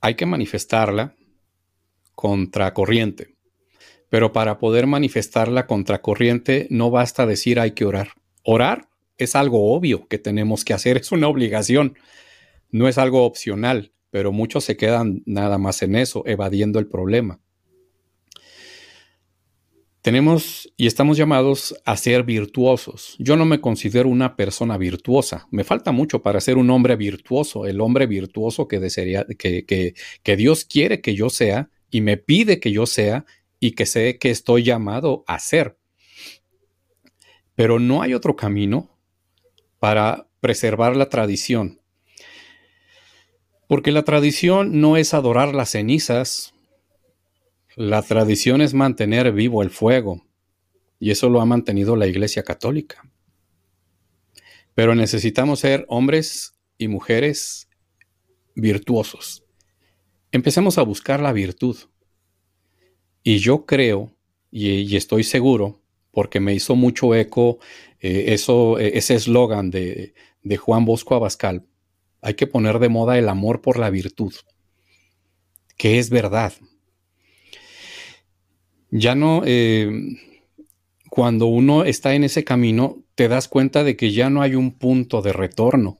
[0.00, 1.14] Hay que manifestarla
[2.14, 3.34] contracorriente.
[4.08, 8.10] Pero para poder manifestarla contracorriente no basta decir hay que orar.
[8.42, 8.88] Orar
[9.18, 11.96] es algo obvio que tenemos que hacer, es una obligación,
[12.70, 17.40] no es algo opcional, pero muchos se quedan nada más en eso, evadiendo el problema.
[20.04, 23.16] Tenemos y estamos llamados a ser virtuosos.
[23.18, 25.48] Yo no me considero una persona virtuosa.
[25.50, 30.36] Me falta mucho para ser un hombre virtuoso, el hombre virtuoso que, desearía, que, que,
[30.36, 33.24] Dios quiere que yo sea y me pide que yo sea
[33.60, 35.78] y que sé que estoy llamado a ser.
[37.54, 38.90] Pero no hay otro camino
[39.78, 41.80] para preservar la tradición.
[43.66, 46.53] Porque la tradición no es adorar las cenizas
[47.76, 50.24] la tradición es mantener vivo el fuego,
[50.98, 53.02] y eso lo ha mantenido la Iglesia Católica.
[54.74, 57.68] Pero necesitamos ser hombres y mujeres
[58.54, 59.44] virtuosos.
[60.32, 61.76] Empecemos a buscar la virtud.
[63.22, 64.16] Y yo creo,
[64.50, 65.80] y, estoy seguro,
[66.10, 67.58] porque me hizo mucho eco
[68.00, 71.66] eh, eso, eh, ese eslogan de, de Juan Bosco Abascal,
[72.20, 74.34] hay que poner de moda el amor por la virtud,
[75.76, 76.52] que es verdad.
[78.96, 79.90] Ya no, eh,
[81.10, 84.70] cuando uno está en ese camino, te das cuenta de que ya no hay un
[84.70, 85.98] punto de retorno.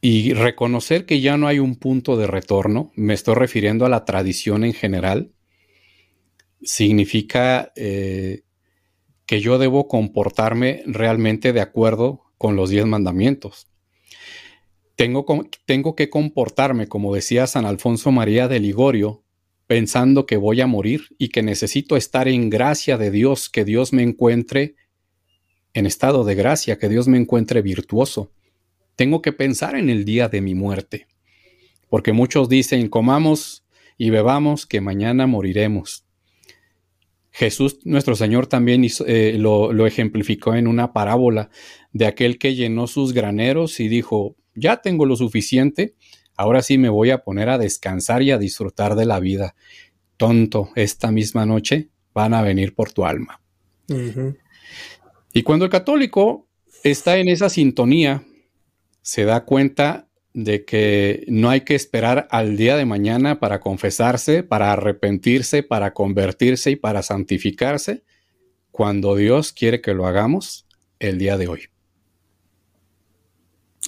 [0.00, 4.06] Y reconocer que ya no hay un punto de retorno, me estoy refiriendo a la
[4.06, 5.32] tradición en general,
[6.62, 8.40] significa eh,
[9.26, 13.68] que yo debo comportarme realmente de acuerdo con los diez mandamientos.
[14.96, 15.26] Tengo,
[15.66, 19.23] tengo que comportarme, como decía San Alfonso María de Ligorio,
[19.66, 23.92] pensando que voy a morir y que necesito estar en gracia de Dios, que Dios
[23.92, 24.76] me encuentre
[25.72, 28.32] en estado de gracia, que Dios me encuentre virtuoso.
[28.96, 31.08] Tengo que pensar en el día de mi muerte,
[31.88, 33.64] porque muchos dicen, comamos
[33.96, 36.04] y bebamos, que mañana moriremos.
[37.32, 41.50] Jesús, nuestro Señor, también eh, lo, lo ejemplificó en una parábola
[41.92, 45.94] de aquel que llenó sus graneros y dijo, ya tengo lo suficiente,
[46.36, 49.54] ahora sí me voy a poner a descansar y a disfrutar de la vida.
[50.16, 53.40] Tonto, esta misma noche van a venir por tu alma.
[55.32, 56.48] Y cuando el católico
[56.82, 58.22] está en esa sintonía,
[59.02, 64.42] se da cuenta de que no hay que esperar al día de mañana para confesarse,
[64.42, 68.04] para arrepentirse, para convertirse y para santificarse,
[68.70, 70.66] cuando Dios quiere que lo hagamos
[70.98, 71.60] el día de hoy.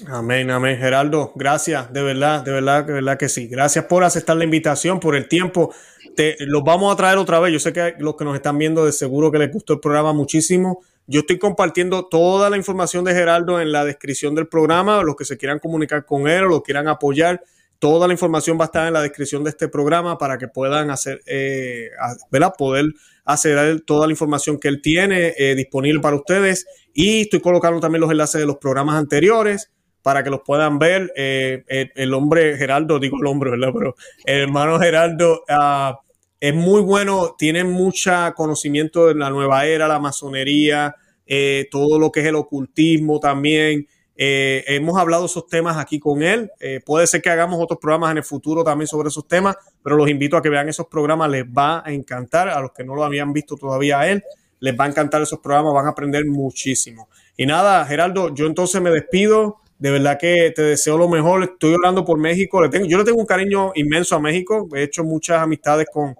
[0.04, 0.76] Amén, amén.
[0.78, 3.48] Geraldo, gracias, de verdad, de verdad, de verdad que sí.
[3.48, 5.74] Gracias por aceptar la invitación, por el tiempo.
[6.14, 7.50] Te, los vamos a traer otra vez.
[7.52, 10.12] Yo sé que los que nos están viendo de seguro que les gustó el programa
[10.12, 10.82] muchísimo.
[11.06, 15.02] Yo estoy compartiendo toda la información de Geraldo en la descripción del programa.
[15.02, 17.42] Los que se quieran comunicar con él o lo quieran apoyar,
[17.78, 20.90] toda la información va a estar en la descripción de este programa para que puedan
[20.90, 21.88] hacer, eh,
[22.30, 22.52] ¿verdad?
[22.58, 22.84] Poder
[23.24, 26.66] hacer toda la información que él tiene eh, disponible para ustedes.
[26.92, 29.70] Y estoy colocando también los enlaces de los programas anteriores
[30.06, 31.12] para que los puedan ver.
[31.16, 31.64] Eh,
[31.96, 33.72] el, hombre Geraldo, digo el hombre, ¿verdad?
[33.76, 35.98] Pero el hermano Geraldo ah,
[36.38, 40.94] es muy bueno, tiene mucho conocimiento de la nueva era, la masonería,
[41.26, 43.88] eh, todo lo que es el ocultismo también.
[44.16, 46.52] Eh, hemos hablado esos temas aquí con él.
[46.84, 50.08] puede ser que hagamos otros programas en el futuro también sobre esos temas, pero los
[50.08, 51.28] invito a que vean esos programas.
[51.30, 52.48] Les va a encantar.
[52.48, 54.22] A los que no lo habían visto todavía a él,
[54.60, 55.74] les va a encantar esos programas.
[55.74, 57.08] Van a aprender muchísimo.
[57.36, 59.65] Y nada, Geraldo, yo entonces me despido.
[59.78, 61.44] De verdad que te deseo lo mejor.
[61.44, 62.62] Estoy orando por México.
[62.62, 64.68] Le tengo, yo le tengo un cariño inmenso a México.
[64.74, 66.16] He hecho muchas amistades con,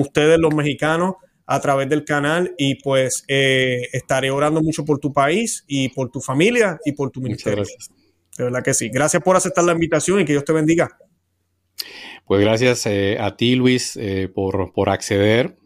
[0.00, 1.14] ustedes, los mexicanos,
[1.46, 2.54] a través del canal.
[2.58, 7.10] Y pues eh, estaré orando mucho por tu país y por tu familia y por
[7.10, 7.64] tu ministerio.
[8.36, 8.90] De verdad que sí.
[8.90, 10.98] Gracias por aceptar la invitación y que Dios te bendiga.
[12.26, 15.56] Pues gracias eh, a ti, Luis, eh, por, por, acceder.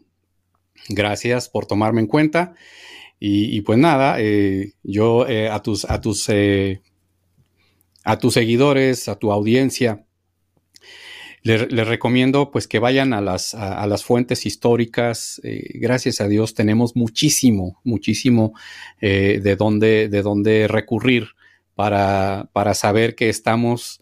[0.87, 2.55] Gracias por tomarme en cuenta.
[3.19, 4.17] Y, y pues nada,
[4.83, 6.29] yo a tus, a tus
[8.05, 10.05] a tus seguidores, a tu audiencia.
[11.41, 15.41] Les, recomiendo pues que vayan a las, a, las fuentes históricas.
[15.43, 18.53] Eh, gracias a Dios tenemos muchísimo, muchísimo
[19.01, 21.29] eh, de, dónde, de dónde recurrir
[21.75, 24.01] para, para saber que estamos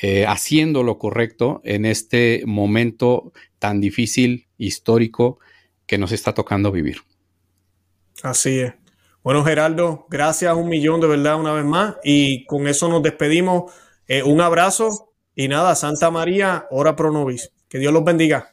[0.00, 5.38] eh, haciendo lo correcto en este momento tan difícil, histórico,
[5.86, 6.98] que nos está tocando vivir.
[8.22, 8.81] Así es.
[9.22, 11.96] Bueno, Geraldo, gracias un millón de verdad una vez más.
[12.02, 13.72] Y con eso nos despedimos.
[14.08, 17.52] Eh, un abrazo y nada, Santa María, ora pro nobis.
[17.68, 18.50] Que Dios los bendiga.